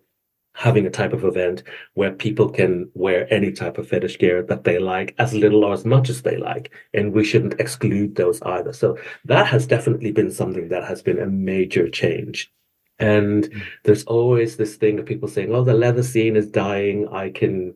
having 0.58 0.88
a 0.88 0.90
type 0.90 1.14
of 1.14 1.24
event 1.24 1.62
where 1.94 2.12
people 2.12 2.50
can 2.50 2.90
wear 2.96 3.32
any 3.32 3.52
type 3.52 3.78
of 3.78 3.88
fetish 3.88 4.18
gear 4.18 4.42
that 4.42 4.64
they 4.64 4.80
like 4.80 5.14
as 5.20 5.32
little 5.32 5.64
or 5.64 5.72
as 5.72 5.86
much 5.86 6.10
as 6.10 6.24
they 6.24 6.36
like 6.36 6.74
and 6.96 7.14
we 7.14 7.24
shouldn't 7.24 7.60
exclude 7.60 8.16
those 8.16 8.42
either. 8.42 8.74
So 8.74 8.98
that 9.26 9.46
has 9.46 9.68
definitely 9.68 10.12
been 10.12 10.32
something 10.32 10.70
that 10.70 10.84
has 10.84 11.04
been 11.04 11.20
a 11.20 11.28
major 11.28 11.88
change. 11.90 12.52
And 12.98 13.44
mm. 13.44 13.62
there's 13.84 14.04
always 14.06 14.58
this 14.58 14.78
thing 14.78 14.98
of 14.98 15.06
people 15.06 15.28
saying 15.28 15.54
oh 15.54 15.64
the 15.64 15.76
leather 15.76 16.02
scene 16.02 16.36
is 16.36 16.48
dying. 16.48 17.08
I 17.10 17.30
can 17.30 17.76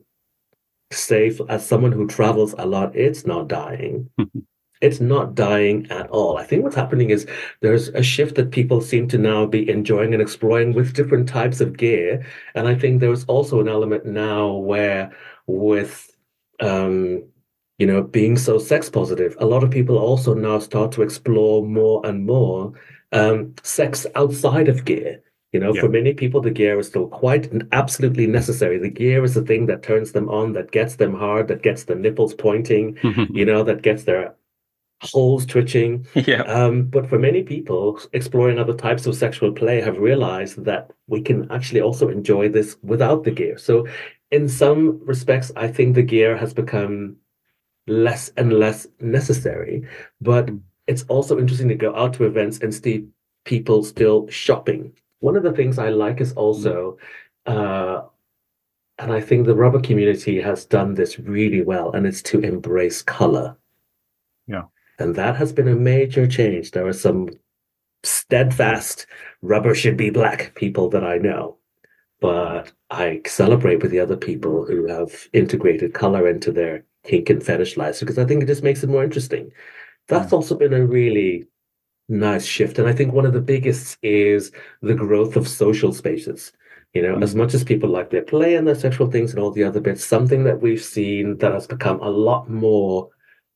say 0.90 1.32
as 1.48 1.64
someone 1.64 1.92
who 1.92 2.08
travels 2.08 2.52
a 2.58 2.66
lot 2.66 2.96
it's 2.96 3.24
not 3.24 3.48
dying 3.48 4.10
it's 4.82 5.00
not 5.00 5.34
dying 5.34 5.86
at 5.90 6.10
all. 6.10 6.36
I 6.36 6.44
think 6.44 6.62
what's 6.62 6.76
happening 6.76 7.10
is 7.10 7.26
there's 7.60 7.88
a 7.88 8.02
shift 8.02 8.34
that 8.34 8.50
people 8.50 8.80
seem 8.80 9.08
to 9.08 9.18
now 9.18 9.46
be 9.46 9.68
enjoying 9.70 10.12
and 10.12 10.20
exploring 10.20 10.74
with 10.74 10.94
different 10.94 11.28
types 11.28 11.60
of 11.60 11.76
gear. 11.76 12.26
And 12.54 12.68
I 12.68 12.74
think 12.74 13.00
there's 13.00 13.24
also 13.24 13.60
an 13.60 13.68
element 13.68 14.04
now 14.04 14.52
where 14.52 15.12
with 15.46 16.14
um, 16.60 17.24
you 17.78 17.86
know, 17.86 18.02
being 18.02 18.36
so 18.36 18.58
sex 18.58 18.88
positive, 18.88 19.36
a 19.40 19.46
lot 19.46 19.64
of 19.64 19.70
people 19.70 19.98
also 19.98 20.34
now 20.34 20.58
start 20.58 20.92
to 20.92 21.02
explore 21.02 21.64
more 21.66 22.04
and 22.06 22.24
more 22.24 22.72
um, 23.10 23.54
sex 23.62 24.06
outside 24.14 24.68
of 24.68 24.84
gear. 24.84 25.20
You 25.52 25.60
know, 25.60 25.74
yeah. 25.74 25.82
for 25.82 25.88
many 25.88 26.14
people, 26.14 26.40
the 26.40 26.50
gear 26.50 26.78
is 26.78 26.86
still 26.86 27.08
quite 27.08 27.52
absolutely 27.72 28.26
necessary. 28.26 28.78
The 28.78 28.88
gear 28.88 29.22
is 29.24 29.34
the 29.34 29.42
thing 29.42 29.66
that 29.66 29.82
turns 29.82 30.12
them 30.12 30.28
on, 30.30 30.52
that 30.52 30.70
gets 30.70 30.96
them 30.96 31.14
hard, 31.14 31.48
that 31.48 31.62
gets 31.62 31.84
the 31.84 31.94
nipples 31.94 32.34
pointing, 32.34 32.96
you 33.30 33.44
know, 33.44 33.62
that 33.64 33.82
gets 33.82 34.04
their 34.04 34.34
holes 35.02 35.44
twitching. 35.44 36.06
Yeah. 36.14 36.42
Um, 36.42 36.84
but 36.84 37.08
for 37.08 37.18
many 37.18 37.42
people, 37.42 37.98
exploring 38.12 38.58
other 38.58 38.74
types 38.74 39.06
of 39.06 39.16
sexual 39.16 39.52
play 39.52 39.80
have 39.80 39.98
realized 39.98 40.64
that 40.64 40.92
we 41.08 41.20
can 41.20 41.50
actually 41.50 41.80
also 41.80 42.08
enjoy 42.08 42.48
this 42.48 42.76
without 42.82 43.24
the 43.24 43.32
gear. 43.32 43.58
So, 43.58 43.86
in 44.30 44.48
some 44.48 45.00
respects, 45.04 45.52
I 45.56 45.68
think 45.68 45.94
the 45.94 46.02
gear 46.02 46.36
has 46.36 46.54
become 46.54 47.16
less 47.86 48.30
and 48.36 48.52
less 48.52 48.86
necessary. 49.00 49.86
But 50.20 50.50
it's 50.86 51.04
also 51.08 51.38
interesting 51.38 51.68
to 51.68 51.74
go 51.74 51.94
out 51.94 52.14
to 52.14 52.24
events 52.24 52.58
and 52.60 52.72
see 52.72 53.06
people 53.44 53.84
still 53.84 54.28
shopping. 54.28 54.92
One 55.18 55.36
of 55.36 55.42
the 55.42 55.52
things 55.52 55.78
I 55.78 55.90
like 55.90 56.20
is 56.20 56.32
also, 56.32 56.98
uh, 57.46 58.02
and 58.98 59.12
I 59.12 59.20
think 59.20 59.46
the 59.46 59.54
rubber 59.54 59.80
community 59.80 60.40
has 60.40 60.64
done 60.64 60.94
this 60.94 61.18
really 61.18 61.62
well, 61.62 61.92
and 61.92 62.06
it's 62.06 62.22
to 62.22 62.40
embrace 62.40 63.02
color. 63.02 63.56
Yeah. 64.46 64.62
And 65.02 65.16
that 65.16 65.34
has 65.36 65.52
been 65.52 65.66
a 65.66 65.74
major 65.74 66.28
change. 66.28 66.70
There 66.70 66.86
are 66.86 66.92
some 66.92 67.28
steadfast 68.04 69.06
rubber 69.42 69.74
should 69.74 69.96
be 69.96 70.10
black 70.10 70.54
people 70.54 70.88
that 70.90 71.02
I 71.04 71.18
know. 71.18 71.58
But 72.20 72.72
I 72.88 73.20
celebrate 73.26 73.82
with 73.82 73.90
the 73.90 73.98
other 73.98 74.16
people 74.16 74.64
who 74.64 74.86
have 74.86 75.28
integrated 75.32 75.92
color 75.92 76.28
into 76.28 76.52
their 76.52 76.84
kink 77.04 77.30
and 77.30 77.42
fetish 77.42 77.76
lives 77.76 77.98
because 77.98 78.16
I 78.16 78.24
think 78.24 78.44
it 78.44 78.46
just 78.46 78.62
makes 78.62 78.84
it 78.84 78.90
more 78.90 79.02
interesting. 79.02 79.50
That's 80.06 80.30
mm. 80.30 80.34
also 80.34 80.54
been 80.54 80.72
a 80.72 80.86
really 80.86 81.46
nice 82.08 82.46
shift. 82.46 82.78
And 82.78 82.86
I 82.86 82.92
think 82.92 83.12
one 83.12 83.26
of 83.26 83.32
the 83.32 83.40
biggest 83.40 83.98
is 84.02 84.52
the 84.82 84.94
growth 84.94 85.34
of 85.34 85.48
social 85.48 85.92
spaces. 85.92 86.52
You 86.94 87.02
know, 87.02 87.16
mm. 87.16 87.24
as 87.24 87.34
much 87.34 87.54
as 87.54 87.64
people 87.64 87.88
like 87.88 88.10
their 88.10 88.22
play 88.22 88.54
and 88.54 88.68
their 88.68 88.76
sexual 88.76 89.10
things 89.10 89.32
and 89.32 89.40
all 89.40 89.50
the 89.50 89.64
other 89.64 89.80
bits, 89.80 90.04
something 90.04 90.44
that 90.44 90.60
we've 90.60 90.84
seen 90.84 91.38
that 91.38 91.52
has 91.52 91.66
become 91.66 91.98
a 92.00 92.08
lot 92.08 92.48
more 92.48 93.10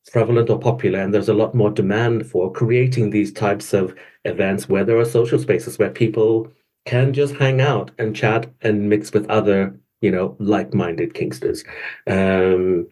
prevalent 0.09 0.49
or 0.49 0.59
popular 0.59 0.99
and 0.99 1.13
there's 1.13 1.29
a 1.29 1.33
lot 1.33 1.53
more 1.53 1.69
demand 1.69 2.25
for 2.25 2.51
creating 2.51 3.09
these 3.09 3.31
types 3.31 3.73
of 3.73 3.95
events 4.25 4.69
where 4.69 4.83
there 4.83 4.97
are 4.97 5.05
social 5.05 5.39
spaces 5.39 5.77
where 5.77 5.89
people 5.89 6.51
can 6.85 7.13
just 7.13 7.35
hang 7.35 7.59
out 7.59 7.91
and 7.97 8.15
chat 8.15 8.49
and 8.61 8.89
mix 8.89 9.11
with 9.11 9.29
other 9.29 9.77
you 10.01 10.11
know 10.11 10.35
like-minded 10.39 11.13
kinksters. 11.13 11.65
Um, 12.07 12.87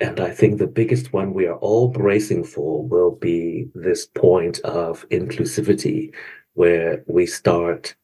and 0.00 0.20
i 0.20 0.30
think 0.30 0.58
the 0.58 0.66
biggest 0.66 1.12
one 1.12 1.32
we 1.32 1.46
are 1.46 1.56
all 1.56 1.88
bracing 1.88 2.44
for 2.44 2.86
will 2.86 3.12
be 3.12 3.68
this 3.74 4.06
point 4.06 4.58
of 4.60 5.08
inclusivity 5.10 6.12
where 6.54 7.04
we 7.06 7.26
start 7.26 7.94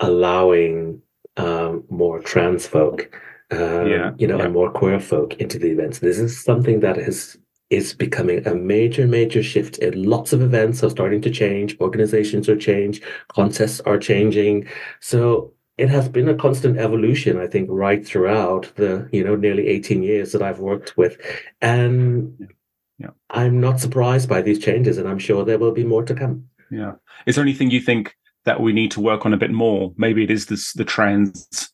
allowing 0.00 1.00
um, 1.36 1.84
more 1.88 2.20
trans 2.20 2.66
folk 2.66 3.14
um, 3.50 3.86
yeah, 3.86 4.12
you 4.16 4.26
know, 4.26 4.38
yeah. 4.38 4.44
and 4.44 4.54
more 4.54 4.70
queer 4.70 5.00
folk 5.00 5.34
into 5.34 5.58
the 5.58 5.70
events. 5.70 5.98
This 5.98 6.18
is 6.18 6.42
something 6.42 6.80
that 6.80 6.98
is 6.98 7.38
is 7.70 7.94
becoming 7.94 8.46
a 8.46 8.54
major, 8.54 9.06
major 9.06 9.42
shift. 9.42 9.78
And 9.78 10.06
lots 10.06 10.32
of 10.32 10.42
events 10.42 10.84
are 10.84 10.90
starting 10.90 11.20
to 11.22 11.30
change. 11.30 11.76
Organizations 11.80 12.48
are 12.48 12.56
change. 12.56 13.00
Contests 13.28 13.80
are 13.80 13.98
changing. 13.98 14.68
So 15.00 15.52
it 15.76 15.88
has 15.88 16.08
been 16.08 16.28
a 16.28 16.34
constant 16.34 16.78
evolution, 16.78 17.38
I 17.38 17.46
think, 17.46 17.68
right 17.70 18.06
throughout 18.06 18.72
the 18.76 19.08
you 19.12 19.24
know 19.24 19.36
nearly 19.36 19.66
18 19.66 20.02
years 20.02 20.32
that 20.32 20.42
I've 20.42 20.60
worked 20.60 20.96
with, 20.96 21.18
and 21.60 22.54
yeah. 22.98 23.10
I'm 23.30 23.60
not 23.60 23.80
surprised 23.80 24.28
by 24.28 24.40
these 24.40 24.58
changes, 24.58 24.98
and 24.98 25.08
I'm 25.08 25.18
sure 25.18 25.44
there 25.44 25.58
will 25.58 25.72
be 25.72 25.84
more 25.84 26.04
to 26.04 26.14
come. 26.14 26.48
Yeah, 26.70 26.92
is 27.26 27.34
there 27.34 27.42
anything 27.42 27.70
you 27.70 27.80
think 27.80 28.14
that 28.44 28.60
we 28.60 28.72
need 28.72 28.92
to 28.92 29.00
work 29.00 29.26
on 29.26 29.34
a 29.34 29.38
bit 29.38 29.50
more? 29.50 29.92
Maybe 29.96 30.22
it 30.22 30.30
is 30.30 30.46
this 30.46 30.72
the 30.74 30.84
trans 30.84 31.72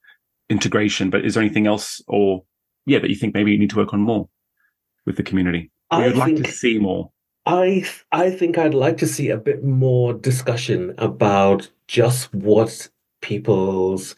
integration, 0.50 1.08
but 1.08 1.24
is 1.24 1.34
there 1.34 1.42
anything 1.42 1.66
else 1.66 2.02
or 2.06 2.44
yeah, 2.86 2.98
that 2.98 3.08
you 3.08 3.16
think 3.16 3.34
maybe 3.34 3.52
you 3.52 3.58
need 3.58 3.70
to 3.70 3.76
work 3.76 3.94
on 3.94 4.00
more 4.00 4.28
with 5.06 5.16
the 5.16 5.22
community? 5.22 5.70
Or 5.90 6.02
you'd 6.02 6.16
like 6.16 6.36
to 6.36 6.50
see 6.50 6.78
more? 6.78 7.10
I 7.46 7.88
I 8.12 8.30
think 8.30 8.58
I'd 8.58 8.74
like 8.74 8.98
to 8.98 9.06
see 9.06 9.30
a 9.30 9.36
bit 9.36 9.64
more 9.64 10.12
discussion 10.12 10.94
about 10.98 11.70
just 11.88 12.34
what 12.34 12.88
people's 13.22 14.16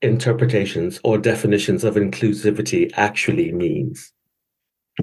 interpretations 0.00 0.98
or 1.04 1.18
definitions 1.18 1.84
of 1.84 1.94
inclusivity 1.94 2.90
actually 2.94 3.52
means. 3.52 4.12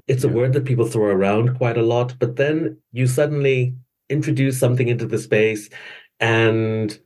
It's 0.07 0.23
yeah. 0.23 0.29
a 0.29 0.33
word 0.33 0.53
that 0.53 0.65
people 0.65 0.85
throw 0.85 1.05
around 1.05 1.57
quite 1.57 1.77
a 1.77 1.83
lot, 1.83 2.15
but 2.19 2.35
then 2.35 2.77
you 2.91 3.07
suddenly 3.07 3.75
introduce 4.09 4.59
something 4.59 4.87
into 4.87 5.05
the 5.05 5.17
space 5.17 5.69
and 6.19 6.99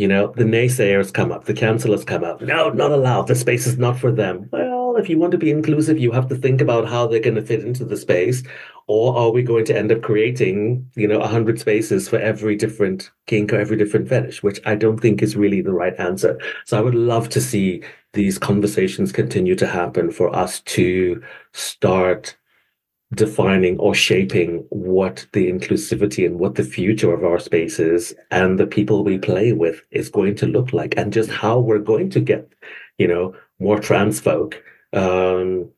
you 0.00 0.08
know, 0.08 0.32
the 0.34 0.44
naysayers 0.44 1.12
come 1.12 1.30
up, 1.30 1.44
the 1.44 1.52
councillors 1.52 2.06
come 2.06 2.24
up. 2.24 2.40
No, 2.40 2.70
not 2.70 2.90
allowed. 2.90 3.26
The 3.26 3.34
space 3.34 3.66
is 3.66 3.76
not 3.76 3.98
for 3.98 4.10
them. 4.10 4.48
Well, 4.50 4.96
if 4.96 5.10
you 5.10 5.18
want 5.18 5.32
to 5.32 5.38
be 5.38 5.50
inclusive, 5.50 5.98
you 5.98 6.10
have 6.12 6.26
to 6.28 6.36
think 6.36 6.62
about 6.62 6.88
how 6.88 7.06
they're 7.06 7.20
going 7.20 7.34
to 7.34 7.44
fit 7.44 7.62
into 7.62 7.84
the 7.84 7.98
space. 7.98 8.42
Or 8.86 9.14
are 9.14 9.30
we 9.30 9.42
going 9.42 9.66
to 9.66 9.76
end 9.76 9.92
up 9.92 10.00
creating, 10.00 10.90
you 10.94 11.06
know, 11.06 11.18
100 11.18 11.60
spaces 11.60 12.08
for 12.08 12.18
every 12.18 12.56
different 12.56 13.10
kink 13.26 13.52
or 13.52 13.60
every 13.60 13.76
different 13.76 14.08
fetish, 14.08 14.42
which 14.42 14.58
I 14.64 14.74
don't 14.74 14.98
think 14.98 15.22
is 15.22 15.36
really 15.36 15.60
the 15.60 15.74
right 15.74 15.94
answer. 15.98 16.40
So 16.64 16.78
I 16.78 16.80
would 16.80 16.94
love 16.94 17.28
to 17.28 17.40
see 17.40 17.82
these 18.14 18.38
conversations 18.38 19.12
continue 19.12 19.54
to 19.56 19.66
happen 19.66 20.10
for 20.10 20.34
us 20.34 20.60
to 20.60 21.22
start 21.52 22.36
defining 23.14 23.76
or 23.78 23.94
shaping 23.94 24.64
what 24.70 25.26
the 25.32 25.50
inclusivity 25.50 26.24
and 26.24 26.38
what 26.38 26.54
the 26.54 26.62
future 26.62 27.12
of 27.12 27.24
our 27.24 27.40
spaces 27.40 28.14
and 28.30 28.58
the 28.58 28.66
people 28.66 29.02
we 29.02 29.18
play 29.18 29.52
with 29.52 29.82
is 29.90 30.08
going 30.08 30.36
to 30.36 30.46
look 30.46 30.72
like 30.72 30.94
and 30.96 31.12
just 31.12 31.28
how 31.30 31.58
we're 31.58 31.78
going 31.78 32.08
to 32.08 32.20
get 32.20 32.52
you 32.98 33.08
know 33.08 33.34
more 33.58 33.80
trans 33.80 34.20
folk 34.20 34.62
um, 34.92 35.68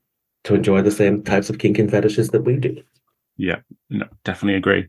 to 0.44 0.54
enjoy 0.54 0.82
the 0.82 0.90
same 0.90 1.22
types 1.22 1.48
of 1.48 1.58
kink 1.58 1.78
and 1.78 1.90
fetishes 1.90 2.28
that 2.30 2.42
we 2.42 2.56
do. 2.56 2.76
Yeah 3.38 3.60
no 3.88 4.06
definitely 4.24 4.58
agree. 4.58 4.88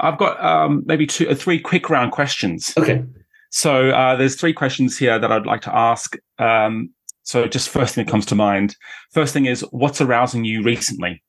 I've 0.00 0.18
got 0.18 0.42
um, 0.44 0.82
maybe 0.86 1.06
two 1.06 1.26
or 1.26 1.32
uh, 1.32 1.34
three 1.34 1.58
quick 1.58 1.88
round 1.90 2.12
questions. 2.12 2.72
Okay. 2.76 3.02
So 3.50 3.90
uh, 3.90 4.14
there's 4.14 4.36
three 4.36 4.52
questions 4.52 4.98
here 4.98 5.18
that 5.18 5.32
i'd 5.32 5.46
like 5.46 5.62
to 5.62 5.74
ask 5.74 6.16
um, 6.38 6.90
so 7.22 7.46
just 7.46 7.70
first 7.70 7.94
thing 7.94 8.04
that 8.04 8.10
comes 8.10 8.24
to 8.26 8.34
mind. 8.34 8.74
First 9.12 9.34
thing 9.34 9.46
is 9.46 9.60
what's 9.70 10.00
arousing 10.00 10.44
you 10.44 10.62
recently 10.62 11.22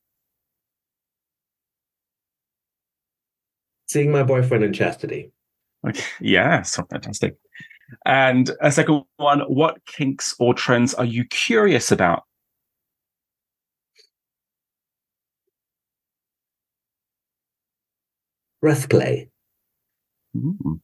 seeing 3.90 4.12
my 4.12 4.24
boyfriend 4.24 4.64
in 4.64 4.72
chastity. 4.72 5.32
Okay. 5.88 6.04
Yeah, 6.22 6.62
so 6.62 6.86
fantastic. 6.90 7.36
And 8.06 8.52
a 8.62 8.72
second 8.72 9.04
one, 9.18 9.40
what 9.42 9.84
kinks 9.86 10.36
or 10.40 10.54
trends 10.54 10.94
are 10.94 11.06
you 11.06 11.26
curious 11.26 11.92
about? 11.92 12.24
Breath 18.62 18.90
play. 18.90 19.30
Mm. 20.38 20.82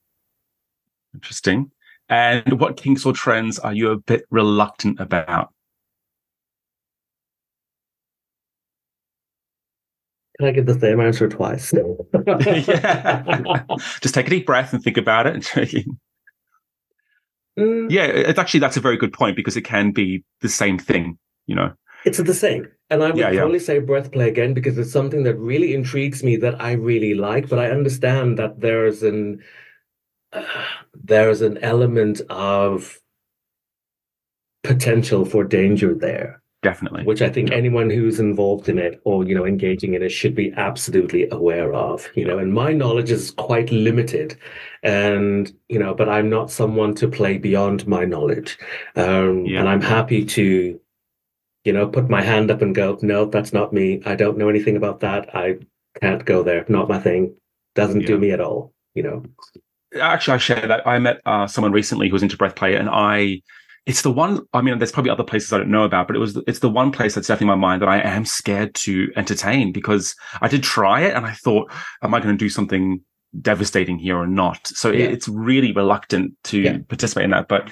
Interesting. 1.13 1.71
And 2.09 2.59
what 2.59 2.77
kinks 2.77 3.05
or 3.05 3.13
trends 3.13 3.59
are 3.59 3.73
you 3.73 3.91
a 3.91 3.97
bit 3.97 4.25
reluctant 4.31 4.99
about? 4.99 5.53
Can 10.37 10.47
I 10.47 10.51
give 10.51 10.65
the 10.65 10.79
same 10.79 10.99
answer 10.99 11.29
twice? 11.29 11.73
yeah. 12.27 13.63
Just 14.01 14.13
take 14.13 14.27
a 14.27 14.29
deep 14.29 14.45
breath 14.45 14.73
and 14.73 14.83
think 14.83 14.97
about 14.97 15.27
it. 15.27 15.43
mm. 17.57 17.89
Yeah, 17.89 18.03
it's 18.03 18.39
actually 18.39 18.59
that's 18.59 18.75
a 18.75 18.81
very 18.81 18.97
good 18.97 19.13
point 19.13 19.37
because 19.37 19.55
it 19.55 19.61
can 19.61 19.91
be 19.91 20.25
the 20.41 20.49
same 20.49 20.77
thing, 20.77 21.17
you 21.47 21.55
know. 21.55 21.71
It's 22.03 22.17
the 22.17 22.33
same. 22.33 22.67
And 22.89 23.01
I 23.01 23.07
would 23.07 23.17
yeah, 23.17 23.31
yeah. 23.31 23.57
say 23.57 23.79
breath 23.79 24.11
play 24.11 24.27
again 24.27 24.53
because 24.53 24.77
it's 24.77 24.91
something 24.91 25.23
that 25.23 25.35
really 25.35 25.73
intrigues 25.73 26.23
me 26.23 26.35
that 26.37 26.61
I 26.61 26.73
really 26.73 27.15
like, 27.15 27.49
but 27.49 27.57
I 27.57 27.71
understand 27.71 28.37
that 28.37 28.59
there's 28.59 29.03
an 29.03 29.41
uh, 30.33 30.43
there's 30.93 31.41
an 31.41 31.57
element 31.59 32.21
of 32.29 32.99
potential 34.63 35.25
for 35.25 35.43
danger 35.43 35.93
there 35.93 36.41
definitely. 36.69 37.03
Which 37.03 37.21
i 37.21 37.29
think 37.29 37.49
yeah. 37.49 37.55
anyone 37.55 37.89
who's 37.89 38.19
involved 38.19 38.67
in 38.67 38.77
it 38.77 38.99
or 39.03 39.23
you 39.23 39.35
know 39.35 39.45
engaging 39.45 39.93
in 39.93 40.03
it 40.03 40.09
should 40.09 40.35
be 40.35 40.53
absolutely 40.57 41.29
aware 41.29 41.73
of 41.73 42.09
you 42.15 42.25
know 42.25 42.37
and 42.37 42.53
my 42.53 42.71
knowledge 42.73 43.11
is 43.11 43.31
quite 43.31 43.71
limited. 43.71 44.37
And 44.83 45.51
you 45.69 45.79
know 45.79 45.93
but 45.93 46.09
i'm 46.09 46.29
not 46.29 46.51
someone 46.51 46.93
to 46.95 47.07
play 47.07 47.37
beyond 47.37 47.87
my 47.87 48.03
knowledge. 48.05 48.57
Um, 48.95 49.45
yeah. 49.45 49.59
and 49.59 49.69
i'm 49.69 49.81
happy 49.81 50.25
to 50.37 50.79
you 51.63 51.73
know 51.73 51.87
put 51.87 52.09
my 52.09 52.21
hand 52.21 52.51
up 52.51 52.61
and 52.61 52.75
go 52.75 52.97
no 53.01 53.25
that's 53.25 53.53
not 53.53 53.73
me. 53.73 54.01
I 54.05 54.15
don't 54.15 54.37
know 54.37 54.49
anything 54.49 54.77
about 54.77 54.99
that. 55.01 55.35
I 55.35 55.59
can't 56.01 56.25
go 56.25 56.43
there. 56.43 56.65
Not 56.67 56.89
my 56.89 56.99
thing. 56.99 57.35
Doesn't 57.75 58.01
yeah. 58.01 58.07
do 58.07 58.17
me 58.17 58.31
at 58.31 58.41
all 58.41 58.75
you 58.95 59.03
know? 59.03 59.23
Actually 60.01 60.35
i 60.35 60.37
share 60.37 60.67
that. 60.67 60.87
I 60.87 60.97
met 60.97 61.21
uh, 61.25 61.45
someone 61.45 61.71
recently 61.71 62.07
who 62.07 62.13
was 62.13 62.23
into 62.23 62.37
breath 62.37 62.55
play 62.55 62.75
and 62.75 62.89
i 62.91 63.41
it's 63.85 64.01
the 64.01 64.11
one 64.11 64.41
i 64.53 64.61
mean 64.61 64.77
there's 64.77 64.91
probably 64.91 65.11
other 65.11 65.23
places 65.23 65.51
i 65.53 65.57
don't 65.57 65.69
know 65.69 65.83
about 65.83 66.07
but 66.07 66.15
it 66.15 66.19
was 66.19 66.37
it's 66.47 66.59
the 66.59 66.69
one 66.69 66.91
place 66.91 67.15
that's 67.15 67.27
definitely 67.27 67.47
my 67.47 67.55
mind 67.55 67.81
that 67.81 67.89
i 67.89 67.99
am 67.99 68.25
scared 68.25 68.73
to 68.73 69.11
entertain 69.15 69.71
because 69.71 70.15
i 70.41 70.47
did 70.47 70.63
try 70.63 71.01
it 71.01 71.15
and 71.15 71.25
i 71.25 71.31
thought 71.31 71.71
am 72.01 72.13
i 72.13 72.19
going 72.19 72.35
to 72.35 72.43
do 72.43 72.49
something 72.49 73.01
devastating 73.41 73.97
here 73.97 74.17
or 74.17 74.27
not 74.27 74.65
so 74.67 74.91
yeah. 74.91 75.05
it's 75.05 75.27
really 75.27 75.71
reluctant 75.71 76.33
to 76.43 76.59
yeah. 76.59 76.77
participate 76.87 77.25
in 77.25 77.31
that 77.31 77.47
but 77.47 77.69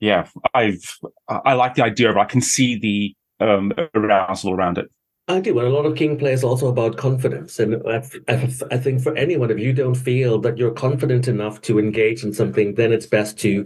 yeah 0.00 0.26
i've 0.54 0.98
i 1.28 1.54
like 1.54 1.74
the 1.74 1.84
idea 1.84 2.10
of 2.10 2.16
i 2.16 2.24
can 2.24 2.40
see 2.40 2.78
the 2.78 3.44
um 3.44 3.72
arousal 3.94 4.52
around 4.52 4.78
it 4.78 4.90
I 5.28 5.38
do, 5.38 5.56
and 5.60 5.68
a 5.68 5.70
lot 5.70 5.86
of 5.86 5.96
kink 5.96 6.18
play 6.18 6.32
is 6.32 6.42
also 6.42 6.66
about 6.66 6.96
confidence. 6.96 7.60
And 7.60 7.80
I, 7.88 8.02
I 8.28 8.76
think 8.76 9.00
for 9.00 9.16
anyone, 9.16 9.52
if 9.52 9.58
you 9.60 9.72
don't 9.72 9.94
feel 9.94 10.40
that 10.40 10.58
you're 10.58 10.72
confident 10.72 11.28
enough 11.28 11.60
to 11.62 11.78
engage 11.78 12.24
in 12.24 12.32
something, 12.32 12.74
then 12.74 12.92
it's 12.92 13.06
best 13.06 13.38
to 13.38 13.64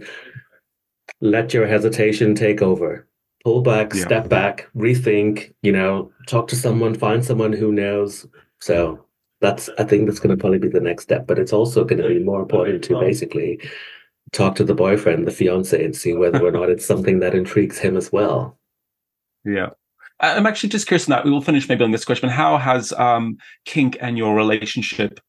let 1.21 1.53
your 1.53 1.67
hesitation 1.67 2.35
take 2.35 2.61
over. 2.61 3.07
Pull 3.43 3.61
back, 3.61 3.93
yeah. 3.93 4.03
step 4.03 4.29
back, 4.29 4.67
rethink, 4.75 5.53
you 5.61 5.71
know, 5.71 6.11
talk 6.27 6.47
to 6.49 6.55
someone, 6.55 6.93
find 6.93 7.23
someone 7.23 7.53
who 7.53 7.71
knows. 7.71 8.25
So 8.59 9.05
that's, 9.41 9.69
I 9.77 9.83
think 9.83 10.07
that's 10.07 10.19
going 10.19 10.35
to 10.35 10.39
probably 10.39 10.59
be 10.59 10.67
the 10.67 10.81
next 10.81 11.03
step. 11.03 11.27
But 11.27 11.39
it's 11.39 11.53
also 11.53 11.83
going 11.83 12.01
to 12.01 12.07
be 12.07 12.19
more 12.19 12.41
important 12.41 12.83
to 12.85 12.99
basically 12.99 13.61
talk 14.33 14.55
to 14.55 14.63
the 14.63 14.75
boyfriend, 14.75 15.27
the 15.27 15.31
fiance, 15.31 15.83
and 15.83 15.95
see 15.95 16.13
whether 16.13 16.45
or 16.45 16.51
not 16.51 16.69
it's 16.69 16.85
something 16.85 17.19
that 17.19 17.35
intrigues 17.35 17.77
him 17.77 17.95
as 17.95 18.11
well. 18.11 18.57
Yeah. 19.45 19.69
I'm 20.19 20.47
actually 20.47 20.69
just 20.69 20.87
curious 20.87 21.07
on 21.07 21.11
that. 21.11 21.23
We 21.23 21.31
will 21.31 21.41
finish 21.41 21.69
maybe 21.69 21.83
on 21.83 21.91
this 21.91 22.05
question. 22.05 22.27
How 22.27 22.57
has 22.57 22.91
um, 22.93 23.37
kink 23.65 23.97
and 24.01 24.17
your 24.17 24.35
relationship 24.35 25.19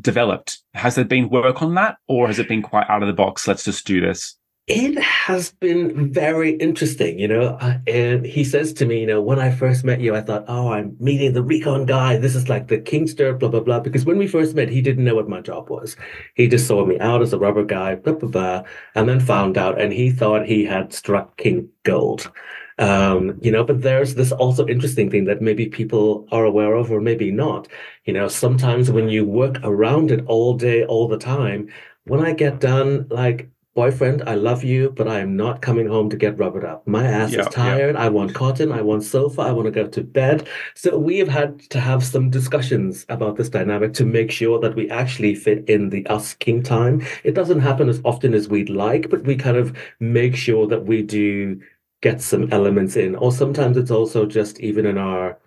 developed? 0.00 0.58
Has 0.74 0.94
there 0.94 1.06
been 1.06 1.30
work 1.30 1.62
on 1.62 1.74
that, 1.76 1.96
or 2.06 2.26
has 2.26 2.38
it 2.38 2.46
been 2.46 2.62
quite 2.62 2.88
out 2.90 3.02
of 3.02 3.08
the 3.08 3.14
box? 3.14 3.48
Let's 3.48 3.64
just 3.64 3.86
do 3.86 4.00
this 4.00 4.36
it 4.70 5.02
has 5.02 5.50
been 5.50 6.12
very 6.12 6.52
interesting, 6.52 7.18
you 7.18 7.26
know. 7.26 7.58
Uh, 7.60 7.78
and 7.88 8.24
he 8.24 8.44
says 8.44 8.72
to 8.74 8.86
me, 8.86 9.00
you 9.00 9.06
know, 9.06 9.20
when 9.20 9.40
I 9.40 9.50
first 9.50 9.82
met 9.82 10.00
you, 10.00 10.14
I 10.14 10.20
thought, 10.20 10.44
oh, 10.46 10.72
I'm 10.72 10.96
meeting 11.00 11.32
the 11.32 11.42
recon 11.42 11.86
guy. 11.86 12.18
This 12.18 12.36
is 12.36 12.48
like 12.48 12.68
the 12.68 12.78
Kinkster, 12.78 13.36
blah, 13.36 13.48
blah, 13.48 13.60
blah. 13.60 13.80
Because 13.80 14.04
when 14.04 14.16
we 14.16 14.28
first 14.28 14.54
met, 14.54 14.68
he 14.68 14.80
didn't 14.80 15.04
know 15.04 15.16
what 15.16 15.28
my 15.28 15.40
job 15.40 15.70
was. 15.70 15.96
He 16.36 16.46
just 16.46 16.68
saw 16.68 16.86
me 16.86 17.00
out 17.00 17.20
as 17.20 17.32
a 17.32 17.38
rubber 17.38 17.64
guy, 17.64 17.96
blah, 17.96 18.12
blah, 18.12 18.28
blah. 18.28 18.62
And 18.94 19.08
then 19.08 19.18
found 19.18 19.58
out, 19.58 19.80
and 19.80 19.92
he 19.92 20.12
thought 20.12 20.46
he 20.46 20.64
had 20.64 20.92
struck 20.92 21.36
kink 21.36 21.68
Gold. 21.82 22.30
Um, 22.78 23.38
you 23.42 23.50
know, 23.50 23.64
but 23.64 23.82
there's 23.82 24.14
this 24.14 24.30
also 24.30 24.66
interesting 24.68 25.10
thing 25.10 25.24
that 25.24 25.42
maybe 25.42 25.66
people 25.66 26.28
are 26.30 26.44
aware 26.44 26.74
of 26.74 26.92
or 26.92 27.00
maybe 27.00 27.32
not. 27.32 27.66
You 28.04 28.12
know, 28.12 28.28
sometimes 28.28 28.90
when 28.90 29.08
you 29.08 29.24
work 29.24 29.58
around 29.64 30.12
it 30.12 30.24
all 30.26 30.54
day, 30.54 30.84
all 30.84 31.08
the 31.08 31.18
time, 31.18 31.68
when 32.04 32.24
I 32.24 32.32
get 32.32 32.60
done, 32.60 33.06
like 33.10 33.50
boyfriend, 33.80 34.22
I 34.26 34.34
love 34.34 34.62
you, 34.62 34.90
but 34.90 35.08
I 35.08 35.20
am 35.20 35.36
not 35.36 35.62
coming 35.62 35.86
home 35.86 36.10
to 36.10 36.16
get 36.24 36.36
rubbered 36.36 36.66
up. 36.66 36.86
My 36.86 37.06
ass 37.06 37.32
yep, 37.32 37.40
is 37.40 37.54
tired. 37.54 37.94
Yep. 37.94 38.04
I 38.04 38.08
want 38.10 38.34
cotton. 38.34 38.72
I 38.72 38.82
want 38.82 39.04
sofa. 39.04 39.40
I 39.40 39.52
want 39.52 39.64
to 39.68 39.70
go 39.70 39.86
to 39.86 40.02
bed. 40.02 40.46
So 40.74 40.98
we 40.98 41.16
have 41.16 41.28
had 41.28 41.60
to 41.70 41.80
have 41.80 42.04
some 42.04 42.28
discussions 42.28 43.06
about 43.08 43.36
this 43.36 43.48
dynamic 43.48 43.94
to 43.94 44.04
make 44.04 44.30
sure 44.30 44.60
that 44.60 44.74
we 44.74 44.90
actually 44.90 45.34
fit 45.34 45.66
in 45.66 45.88
the 45.88 46.06
us 46.08 46.34
kink 46.34 46.66
time. 46.66 47.00
It 47.24 47.34
doesn't 47.34 47.60
happen 47.60 47.88
as 47.88 48.02
often 48.04 48.34
as 48.34 48.50
we'd 48.50 48.68
like, 48.68 49.08
but 49.08 49.24
we 49.24 49.34
kind 49.34 49.56
of 49.56 49.74
make 49.98 50.36
sure 50.36 50.66
that 50.66 50.84
we 50.84 51.02
do 51.02 51.58
get 52.02 52.20
some 52.20 52.52
elements 52.52 52.96
in. 52.96 53.16
Or 53.16 53.32
sometimes 53.32 53.78
it's 53.78 53.90
also 53.90 54.26
just 54.26 54.60
even 54.60 54.84
in 54.84 54.98
our 54.98 55.38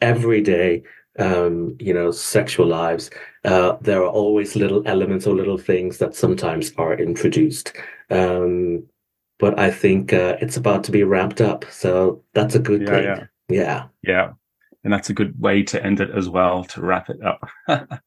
everyday 0.00 0.84
um, 1.18 1.76
you 1.80 1.94
know, 1.94 2.10
sexual 2.10 2.66
lives, 2.66 3.10
uh, 3.44 3.76
there 3.80 4.02
are 4.02 4.08
always 4.08 4.56
little 4.56 4.86
elements 4.86 5.26
or 5.26 5.34
little 5.34 5.58
things 5.58 5.98
that 5.98 6.14
sometimes 6.14 6.72
are 6.76 6.94
introduced. 6.94 7.72
Um, 8.10 8.84
but 9.38 9.58
I 9.58 9.70
think 9.70 10.12
uh, 10.12 10.36
it's 10.40 10.56
about 10.56 10.84
to 10.84 10.92
be 10.92 11.02
ramped 11.02 11.40
up, 11.40 11.64
so 11.70 12.22
that's 12.32 12.54
a 12.54 12.60
good 12.60 12.82
yeah, 12.82 12.88
thing. 12.88 13.04
Yeah. 13.04 13.26
yeah, 13.48 13.84
yeah, 14.02 14.32
and 14.84 14.92
that's 14.92 15.10
a 15.10 15.14
good 15.14 15.38
way 15.40 15.62
to 15.64 15.84
end 15.84 16.00
it 16.00 16.10
as 16.10 16.28
well 16.28 16.64
to 16.64 16.80
wrap 16.80 17.10
it 17.10 17.18
up. 17.22 17.48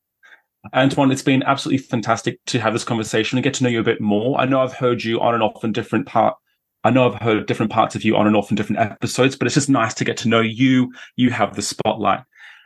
Antoin, 0.73 1.12
it's 1.12 1.21
been 1.21 1.43
absolutely 1.43 1.86
fantastic 1.86 2.43
to 2.45 2.60
have 2.60 2.73
this 2.73 2.84
conversation 2.84 3.38
and 3.38 3.43
get 3.43 3.54
to 3.56 3.63
know 3.63 3.69
you 3.69 3.80
a 3.80 3.84
bit 3.84 4.02
more. 4.02 4.39
I 4.39 4.45
know 4.45 4.62
I've 4.62 4.73
heard 4.73 5.04
you 5.04 5.19
on 5.19 5.34
and 5.34 5.43
off 5.43 5.63
in 5.63 5.71
different 5.71 6.08
part. 6.08 6.36
I 6.84 6.89
know 6.89 7.10
I've 7.10 7.21
heard 7.21 7.45
different 7.45 7.71
parts 7.71 7.95
of 7.95 8.04
you 8.04 8.15
on 8.15 8.28
and 8.28 8.36
off 8.36 8.50
in 8.50 8.56
different 8.56 8.82
episodes, 8.82 9.36
but 9.36 9.45
it's 9.45 9.56
just 9.56 9.69
nice 9.69 9.93
to 9.95 10.06
get 10.06 10.17
to 10.17 10.30
know 10.30 10.41
you. 10.41 10.93
You 11.15 11.30
have 11.32 11.56
the 11.56 11.62
spotlight. 11.62 12.21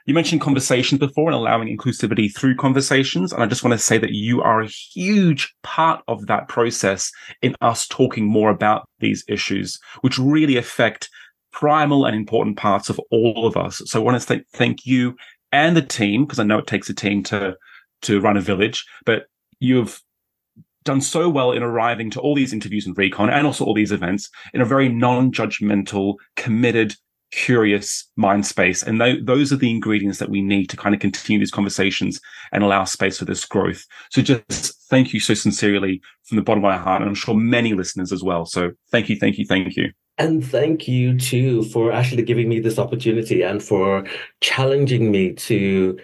You 0.06 0.14
mentioned 0.14 0.42
conversations 0.42 1.00
before 1.00 1.28
and 1.28 1.36
allowing 1.36 1.76
inclusivity 1.76 2.34
through 2.34 2.56
conversations. 2.56 3.32
And 3.32 3.44
I 3.44 3.46
just 3.46 3.64
want 3.64 3.74
to 3.74 3.78
say 3.78 3.98
that 3.98 4.12
you 4.12 4.42
are 4.42 4.62
a 4.62 4.68
huge 4.68 5.54
part 5.64 6.04
of 6.08 6.28
that 6.28 6.48
process 6.48 7.12
in 7.42 7.56
us 7.62 7.88
talking 7.88 8.26
more 8.26 8.50
about 8.50 8.88
these 9.00 9.24
issues, 9.28 9.80
which 10.02 10.18
really 10.18 10.58
affect 10.58 11.10
primal 11.52 12.06
and 12.06 12.16
important 12.16 12.58
parts 12.58 12.90
of 12.90 13.00
all 13.12 13.46
of 13.46 13.58
us. 13.58 13.82
So 13.86 14.00
I 14.00 14.04
want 14.04 14.22
to 14.22 14.28
th- 14.28 14.46
thank 14.54 14.86
you 14.86 15.16
and 15.52 15.76
the 15.76 15.82
team, 15.82 16.26
because 16.26 16.40
I 16.40 16.44
know 16.44 16.60
it 16.60 16.68
takes 16.68 16.90
a 16.90 16.94
team 16.94 17.24
to, 17.24 17.56
to 18.04 18.22
run 18.22 18.38
a 18.38 18.42
village, 18.42 18.86
but 19.06 19.26
you've 19.60 20.02
done 20.84 21.02
so 21.02 21.30
well 21.30 21.52
in 21.52 21.62
arriving 21.62 22.10
to 22.10 22.20
all 22.20 22.34
these 22.34 22.54
interviews 22.54 22.88
and 22.88 22.98
recon 22.98 23.30
and 23.30 23.46
also 23.46 23.64
all 23.66 23.74
these 23.74 23.92
events 23.92 24.30
in 24.54 24.62
a 24.62 24.66
very 24.66 24.90
non-judgmental, 24.90 26.16
committed, 26.36 26.96
curious 27.32 28.10
mind 28.15 28.46
space. 28.46 28.84
And 28.84 29.00
th- 29.00 29.26
those 29.26 29.52
are 29.52 29.58
the 29.58 29.70
ingredients 29.70 30.20
that 30.20 30.30
we 30.30 30.41
need 30.41 30.70
to 30.70 30.78
kind 30.78 30.94
of 30.94 31.02
continue 31.02 31.39
these 31.39 31.52
conversations 31.52 32.20
and 32.52 32.63
allow 32.63 32.84
space 32.84 33.20
for 33.20 33.26
this 33.26 33.46
growth. 33.46 33.86
So 34.12 34.22
just 34.22 34.74
thank 34.89 35.13
you 35.13 35.20
so 35.20 35.34
sincerely 35.34 36.02
from 36.26 36.36
the 36.36 36.44
bottom 36.44 36.63
of 36.63 36.70
my 36.70 36.78
heart. 36.78 37.02
And 37.02 37.10
I'm 37.10 37.15
sure 37.15 37.36
many 37.36 37.74
listeners 37.74 38.12
as 38.12 38.24
well. 38.24 38.46
So 38.46 38.72
thank 38.91 39.10
you, 39.10 39.15
thank 39.17 39.38
you, 39.38 39.46
thank 39.46 39.76
you. 39.76 39.91
And 40.17 40.46
thank 40.46 40.88
you 40.88 41.17
too 41.17 41.63
for 41.63 41.91
actually 41.91 42.24
giving 42.24 42.48
me 42.48 42.60
this 42.60 42.78
opportunity 42.78 43.41
and 43.41 43.63
for 43.63 44.06
challenging 44.41 45.10
me 45.10 45.34
to 45.34 45.98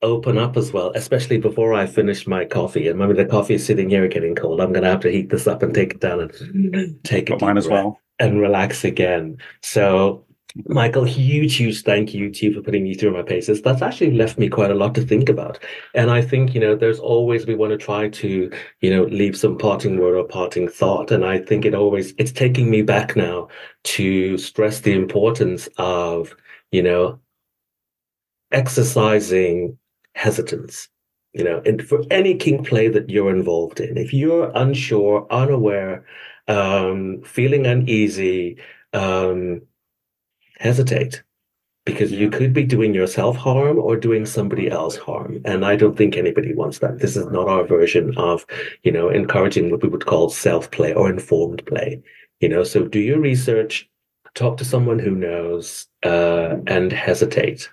open 0.00 0.38
up 0.38 0.56
as 0.56 0.72
well, 0.72 0.92
especially 0.94 1.38
before 1.38 1.74
I 1.74 1.86
finish 1.86 2.26
my 2.26 2.44
coffee. 2.44 2.86
And 2.86 2.98
maybe 2.98 3.14
the 3.14 3.26
coffee 3.26 3.54
is 3.54 3.66
sitting 3.66 3.90
here 3.90 4.06
getting 4.06 4.36
cold. 4.36 4.60
I'm 4.60 4.72
going 4.72 4.84
to 4.84 4.90
have 4.90 5.00
to 5.00 5.10
heat 5.10 5.30
this 5.30 5.48
up 5.48 5.62
and 5.62 5.74
take 5.74 5.94
it 5.94 6.00
down 6.00 6.20
and 6.20 7.04
take 7.04 7.30
it 7.30 7.40
mine 7.40 7.58
as 7.58 7.66
well 7.66 8.00
and 8.18 8.40
relax 8.40 8.84
again. 8.84 9.36
So 9.62 10.24
Michael, 10.66 11.04
huge, 11.04 11.56
huge 11.56 11.82
thank 11.82 12.14
you 12.14 12.30
to 12.30 12.46
you 12.46 12.54
for 12.54 12.62
putting 12.62 12.82
me 12.82 12.94
through 12.94 13.12
my 13.12 13.22
paces. 13.22 13.60
That's 13.60 13.82
actually 13.82 14.12
left 14.12 14.38
me 14.38 14.48
quite 14.48 14.70
a 14.70 14.74
lot 14.74 14.94
to 14.94 15.02
think 15.02 15.28
about. 15.28 15.58
And 15.94 16.10
I 16.10 16.22
think, 16.22 16.54
you 16.54 16.60
know, 16.60 16.74
there's 16.74 16.98
always, 16.98 17.46
we 17.46 17.54
want 17.54 17.72
to 17.72 17.76
try 17.76 18.08
to, 18.08 18.50
you 18.80 18.90
know, 18.90 19.04
leave 19.04 19.36
some 19.36 19.58
parting 19.58 19.98
word 19.98 20.16
or 20.16 20.24
parting 20.24 20.66
thought. 20.68 21.10
And 21.10 21.24
I 21.24 21.38
think 21.38 21.64
it 21.64 21.74
always, 21.74 22.14
it's 22.18 22.32
taking 22.32 22.70
me 22.70 22.80
back 22.80 23.14
now 23.14 23.48
to 23.84 24.38
stress 24.38 24.80
the 24.80 24.94
importance 24.94 25.68
of, 25.76 26.34
you 26.72 26.82
know, 26.82 27.20
exercising 28.50 29.78
hesitance. 30.14 30.88
You 31.34 31.44
know, 31.44 31.62
and 31.66 31.86
for 31.86 32.02
any 32.10 32.34
kink 32.34 32.66
play 32.66 32.88
that 32.88 33.10
you're 33.10 33.30
involved 33.30 33.80
in, 33.80 33.98
if 33.98 34.14
you're 34.14 34.50
unsure, 34.54 35.26
unaware, 35.30 36.06
um, 36.48 37.20
feeling 37.22 37.66
uneasy, 37.66 38.56
um, 38.94 39.60
hesitate 40.58 41.22
because 41.84 42.12
you 42.12 42.28
could 42.30 42.52
be 42.52 42.64
doing 42.64 42.94
yourself 42.94 43.36
harm 43.36 43.78
or 43.78 43.96
doing 43.96 44.26
somebody 44.26 44.70
else 44.70 44.96
harm. 44.96 45.40
And 45.44 45.64
i 45.64 45.74
don't 45.76 45.96
think 45.96 46.16
anybody 46.16 46.54
wants 46.54 46.80
that. 46.80 46.98
This 46.98 47.16
is 47.16 47.26
not 47.26 47.48
our 47.48 47.64
version 47.64 48.16
of 48.16 48.44
you 48.82 48.92
know 48.92 49.08
encouraging 49.08 49.70
what 49.70 49.82
we 49.82 49.88
would 49.88 50.06
call 50.06 50.28
self 50.28 50.70
play 50.70 50.92
or 50.92 51.08
informed 51.10 51.64
play 51.66 52.02
you 52.40 52.48
know. 52.48 52.64
So 52.64 52.84
do 52.84 53.00
your 53.00 53.20
research 53.20 53.88
talk 54.34 54.56
to 54.58 54.64
someone 54.64 54.98
who 54.98 55.10
knows 55.10 55.88
uh, 56.04 56.56
and 56.66 56.92
hesitate. 56.92 57.68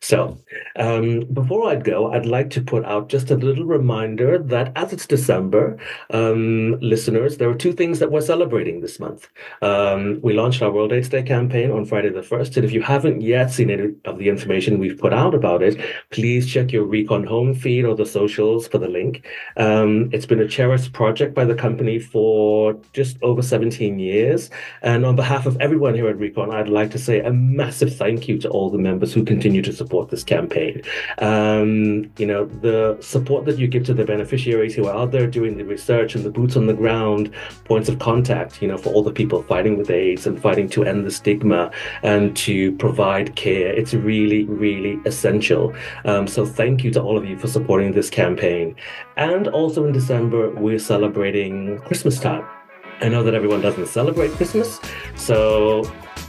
So, 0.00 0.38
um, 0.76 1.24
before 1.32 1.68
I 1.68 1.76
go, 1.76 2.12
I'd 2.12 2.26
like 2.26 2.50
to 2.50 2.60
put 2.60 2.84
out 2.84 3.08
just 3.08 3.30
a 3.30 3.36
little 3.36 3.64
reminder 3.64 4.38
that 4.38 4.72
as 4.76 4.92
it's 4.92 5.06
December, 5.06 5.76
um, 6.10 6.78
listeners, 6.80 7.38
there 7.38 7.48
are 7.48 7.54
two 7.54 7.72
things 7.72 7.98
that 7.98 8.12
we're 8.12 8.20
celebrating 8.20 8.80
this 8.80 9.00
month. 9.00 9.28
Um, 9.62 10.20
we 10.22 10.34
launched 10.34 10.62
our 10.62 10.70
World 10.70 10.92
AIDS 10.92 11.08
Day 11.08 11.22
campaign 11.22 11.70
on 11.70 11.84
Friday 11.84 12.10
the 12.10 12.20
1st. 12.20 12.56
And 12.56 12.64
if 12.64 12.72
you 12.72 12.82
haven't 12.82 13.20
yet 13.20 13.50
seen 13.50 13.70
any 13.70 13.94
of 14.04 14.18
the 14.18 14.28
information 14.28 14.78
we've 14.78 14.98
put 14.98 15.12
out 15.12 15.34
about 15.34 15.62
it, 15.62 15.80
please 16.10 16.46
check 16.46 16.72
your 16.72 16.84
Recon 16.84 17.24
home 17.24 17.54
feed 17.54 17.84
or 17.84 17.96
the 17.96 18.06
socials 18.06 18.68
for 18.68 18.78
the 18.78 18.88
link. 18.88 19.26
Um, 19.56 20.10
it's 20.12 20.26
been 20.26 20.40
a 20.40 20.48
cherished 20.48 20.92
project 20.92 21.34
by 21.34 21.44
the 21.44 21.54
company 21.54 21.98
for 21.98 22.74
just 22.92 23.16
over 23.22 23.42
17 23.42 23.98
years. 23.98 24.50
And 24.82 25.04
on 25.04 25.16
behalf 25.16 25.46
of 25.46 25.60
everyone 25.60 25.94
here 25.94 26.08
at 26.08 26.18
Recon, 26.18 26.52
I'd 26.52 26.68
like 26.68 26.90
to 26.92 26.98
say 26.98 27.20
a 27.20 27.32
massive 27.56 27.96
thank 27.96 28.28
you 28.28 28.38
to 28.38 28.48
all 28.50 28.70
the 28.70 28.78
members 28.78 29.12
who 29.12 29.24
continue 29.24 29.62
to 29.62 29.72
support 29.72 30.10
this 30.10 30.22
campaign. 30.22 30.82
Um, 31.18 32.10
you 32.18 32.26
know, 32.26 32.44
the 32.44 32.98
support 33.00 33.46
that 33.46 33.58
you 33.58 33.66
give 33.66 33.84
to 33.84 33.94
the 33.94 34.04
beneficiaries 34.04 34.74
who 34.74 34.86
are 34.86 34.94
out 34.94 35.10
there 35.10 35.26
doing 35.26 35.56
the 35.56 35.64
research 35.64 36.14
and 36.14 36.24
the 36.24 36.30
boots 36.30 36.56
on 36.56 36.66
the 36.66 36.74
ground 36.74 37.32
points 37.64 37.88
of 37.88 37.98
contact, 37.98 38.60
you 38.60 38.68
know, 38.68 38.76
for 38.76 38.90
all 38.90 39.02
the 39.02 39.12
people 39.12 39.42
fighting 39.42 39.78
with 39.78 39.90
AIDS 39.90 40.26
and 40.26 40.40
fighting 40.40 40.68
to 40.68 40.84
end 40.84 41.06
the 41.06 41.10
stigma 41.10 41.70
and 42.02 42.36
to 42.36 42.72
provide 42.76 43.34
care. 43.36 43.72
It's 43.72 43.94
really, 43.94 44.44
really 44.44 45.00
essential. 45.06 45.74
Um, 46.04 46.26
so 46.26 46.44
thank 46.44 46.84
you 46.84 46.90
to 46.92 47.02
all 47.02 47.16
of 47.16 47.24
you 47.24 47.38
for 47.38 47.48
supporting 47.48 47.92
this 47.92 48.10
campaign. 48.10 48.76
And 49.16 49.48
also 49.48 49.86
in 49.86 49.92
December, 49.92 50.50
we're 50.50 50.78
celebrating 50.78 51.78
Christmas 51.80 52.20
time. 52.20 52.44
I 53.00 53.08
know 53.08 53.22
that 53.22 53.34
everyone 53.34 53.60
doesn't 53.60 53.88
celebrate 53.88 54.30
Christmas, 54.32 54.80
so 55.16 55.84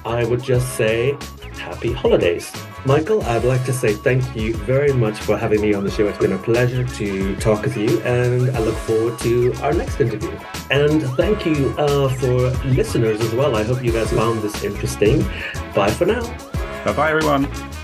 I 0.07 0.23
would 0.23 0.41
just 0.41 0.75
say 0.75 1.17
happy 1.53 1.91
holidays. 1.91 2.51
Michael, 2.85 3.21
I'd 3.23 3.43
like 3.43 3.65
to 3.65 3.73
say 3.73 3.93
thank 3.93 4.23
you 4.35 4.53
very 4.55 4.93
much 4.93 5.17
for 5.19 5.37
having 5.37 5.59
me 5.59 5.73
on 5.73 5.83
the 5.83 5.91
show. 5.91 6.07
It's 6.07 6.17
been 6.17 6.31
a 6.31 6.37
pleasure 6.37 6.85
to 6.85 7.35
talk 7.35 7.63
with 7.63 7.75
you, 7.75 7.99
and 8.01 8.49
I 8.55 8.59
look 8.59 8.75
forward 8.75 9.19
to 9.19 9.53
our 9.61 9.73
next 9.73 9.99
interview. 9.99 10.31
And 10.71 11.01
thank 11.17 11.45
you 11.45 11.75
uh, 11.77 12.07
for 12.07 12.49
listeners 12.65 13.19
as 13.19 13.33
well. 13.33 13.57
I 13.57 13.63
hope 13.63 13.83
you 13.83 13.91
guys 13.91 14.09
found 14.11 14.41
this 14.41 14.63
interesting. 14.63 15.23
Bye 15.75 15.91
for 15.91 16.05
now. 16.05 16.21
Bye 16.85 16.93
bye, 16.93 17.11
everyone. 17.11 17.76